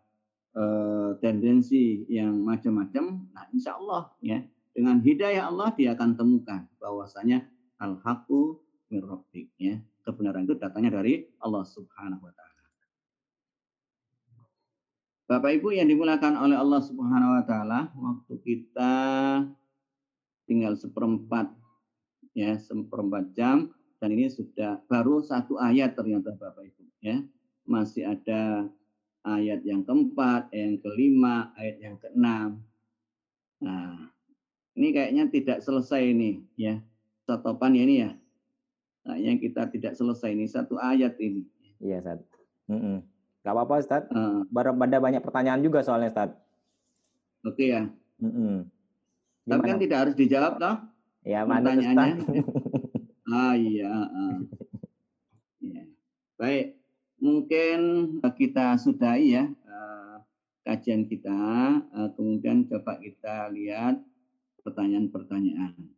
uh, 0.59 1.15
tendensi 1.23 2.03
yang 2.11 2.36
macam-macam, 2.43 3.31
nah 3.31 3.47
insya 3.55 3.79
Allah 3.79 4.11
ya 4.19 4.43
dengan 4.75 4.99
hidayah 4.99 5.47
Allah 5.47 5.71
dia 5.71 5.95
akan 5.95 6.19
temukan 6.19 6.67
bahwasanya 6.83 7.47
al 7.79 7.95
haqu 8.03 8.59
min 8.91 8.99
ya. 9.55 9.79
Kebenaran 10.05 10.45
itu 10.45 10.53
datangnya 10.59 11.01
dari 11.01 11.25
Allah 11.41 11.65
Subhanahu 11.65 12.21
wa 12.21 12.33
taala. 12.36 12.63
Bapak 15.25 15.57
Ibu 15.57 15.73
yang 15.73 15.89
dimulakan 15.89 16.38
oleh 16.38 16.53
Allah 16.53 16.77
Subhanahu 16.86 17.39
wa 17.39 17.43
taala, 17.47 17.89
waktu 17.97 18.33
kita 18.45 18.93
tinggal 20.45 20.77
seperempat 20.77 21.49
ya, 22.36 22.59
seperempat 22.59 23.33
jam 23.33 23.71
dan 24.05 24.13
ini 24.13 24.27
sudah 24.29 24.83
baru 24.86 25.23
satu 25.23 25.57
ayat 25.57 25.95
ternyata 25.95 26.36
Bapak 26.36 26.61
Ibu 26.61 26.83
ya. 27.01 27.23
Masih 27.65 28.05
ada 28.05 28.69
ayat 29.25 29.65
yang 29.65 29.81
keempat, 29.81 30.53
yang 30.53 30.77
kelima, 30.83 31.49
ayat 31.57 31.81
yang 31.81 31.95
keenam. 31.97 32.61
Nah, 33.65 34.13
ini 34.77 34.93
kayaknya 34.93 35.25
tidak 35.33 35.65
selesai 35.65 36.05
ini 36.05 36.45
ya. 36.53 36.77
Setopan 37.25 37.73
ya 37.73 37.81
ini 37.81 37.95
ya. 38.05 38.11
Nah, 39.09 39.17
yang 39.17 39.41
kita 39.41 39.65
tidak 39.73 39.97
selesai 39.97 40.29
ini 40.29 40.45
satu 40.45 40.77
ayat 40.77 41.17
ini. 41.17 41.41
Iya, 41.81 42.05
Ustaz. 42.05 42.21
Mm 42.69 42.77
-mm. 42.77 42.97
Gak 43.41 43.53
apa-apa 43.57 43.75
Ustaz. 43.81 44.03
Uh, 44.13 44.45
Pada 44.53 45.01
banyak 45.01 45.21
pertanyaan 45.25 45.65
juga 45.65 45.81
soalnya 45.81 46.13
Ustaz. 46.13 46.29
Oke 47.41 47.65
okay, 47.65 47.67
ya. 47.73 47.83
Mm 48.21 48.29
-hmm. 48.29 48.55
Tapi 49.49 49.65
kan 49.65 49.81
tidak 49.81 49.97
harus 50.05 50.15
dijawab 50.17 50.61
toh? 50.61 50.75
Ya, 51.26 51.41
pertanyaannya. 51.41 52.21
ah 53.34 53.57
iya. 53.57 53.89
Uh. 53.89 54.38
ya. 55.57 55.84
Baik, 56.38 56.78
mungkin 57.17 57.80
kita 58.21 58.78
sudahi 58.78 59.34
ya 59.34 59.49
uh, 59.65 60.21
kajian 60.61 61.09
kita. 61.09 61.34
Uh, 61.89 62.09
kemudian 62.13 62.69
coba 62.69 63.01
kita 63.01 63.49
lihat 63.49 63.97
pertanyaan-pertanyaan. 64.61 65.94